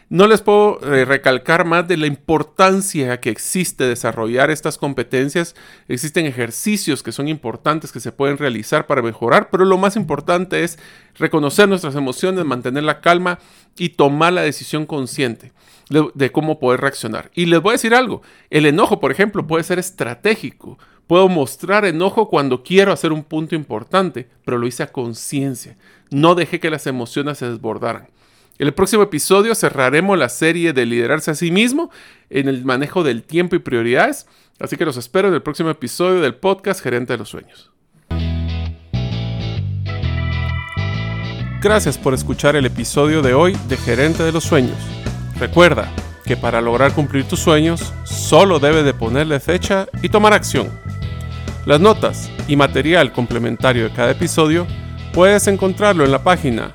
No 0.08 0.28
les 0.28 0.40
puedo 0.40 0.78
eh, 0.84 1.04
recalcar 1.04 1.64
más 1.64 1.88
de 1.88 1.96
la 1.96 2.06
importancia 2.06 3.18
que 3.18 3.30
existe 3.30 3.82
desarrollar 3.82 4.52
estas 4.52 4.78
competencias. 4.78 5.56
Existen 5.88 6.26
ejercicios 6.26 7.02
que 7.02 7.10
son 7.10 7.26
importantes 7.26 7.90
que 7.90 7.98
se 7.98 8.12
pueden 8.12 8.38
realizar 8.38 8.86
para 8.86 9.02
mejorar, 9.02 9.50
pero 9.50 9.64
lo 9.64 9.78
más 9.78 9.96
importante 9.96 10.62
es 10.62 10.78
reconocer 11.16 11.68
nuestras 11.68 11.96
emociones, 11.96 12.44
mantener 12.44 12.84
la 12.84 13.00
calma 13.00 13.40
y 13.76 13.90
tomar 13.90 14.32
la 14.32 14.42
decisión 14.42 14.86
consciente 14.86 15.50
de, 15.90 16.08
de 16.14 16.30
cómo 16.30 16.60
poder 16.60 16.82
reaccionar. 16.82 17.32
Y 17.34 17.46
les 17.46 17.60
voy 17.60 17.70
a 17.70 17.72
decir 17.72 17.92
algo, 17.92 18.22
el 18.48 18.66
enojo, 18.66 19.00
por 19.00 19.10
ejemplo, 19.10 19.44
puede 19.48 19.64
ser 19.64 19.80
estratégico. 19.80 20.78
Puedo 21.08 21.28
mostrar 21.28 21.84
enojo 21.84 22.28
cuando 22.28 22.62
quiero 22.62 22.92
hacer 22.92 23.12
un 23.12 23.24
punto 23.24 23.56
importante, 23.56 24.28
pero 24.44 24.58
lo 24.58 24.68
hice 24.68 24.84
a 24.84 24.92
conciencia. 24.92 25.76
No 26.10 26.36
dejé 26.36 26.60
que 26.60 26.70
las 26.70 26.86
emociones 26.86 27.38
se 27.38 27.50
desbordaran. 27.50 28.06
En 28.58 28.66
el 28.66 28.72
próximo 28.72 29.02
episodio 29.02 29.54
cerraremos 29.54 30.18
la 30.18 30.30
serie 30.30 30.72
de 30.72 30.86
liderarse 30.86 31.30
a 31.30 31.34
sí 31.34 31.50
mismo 31.50 31.90
en 32.30 32.48
el 32.48 32.64
manejo 32.64 33.04
del 33.04 33.22
tiempo 33.22 33.54
y 33.54 33.58
prioridades. 33.58 34.26
Así 34.58 34.78
que 34.78 34.86
los 34.86 34.96
espero 34.96 35.28
en 35.28 35.34
el 35.34 35.42
próximo 35.42 35.68
episodio 35.68 36.22
del 36.22 36.36
podcast 36.36 36.80
Gerente 36.80 37.12
de 37.12 37.18
los 37.18 37.28
Sueños. 37.28 37.70
Gracias 41.60 41.98
por 41.98 42.14
escuchar 42.14 42.56
el 42.56 42.64
episodio 42.64 43.20
de 43.20 43.34
hoy 43.34 43.54
de 43.68 43.76
Gerente 43.76 44.22
de 44.22 44.32
los 44.32 44.44
Sueños. 44.44 44.78
Recuerda 45.38 45.92
que 46.24 46.38
para 46.38 46.62
lograr 46.62 46.94
cumplir 46.94 47.24
tus 47.24 47.40
sueños 47.40 47.92
solo 48.04 48.58
debes 48.58 48.86
de 48.86 48.94
ponerle 48.94 49.38
fecha 49.38 49.86
y 50.00 50.08
tomar 50.08 50.32
acción. 50.32 50.70
Las 51.66 51.80
notas 51.80 52.30
y 52.48 52.56
material 52.56 53.12
complementario 53.12 53.84
de 53.84 53.94
cada 53.94 54.12
episodio 54.12 54.66
puedes 55.12 55.46
encontrarlo 55.46 56.06
en 56.06 56.12
la 56.12 56.22
página 56.24 56.74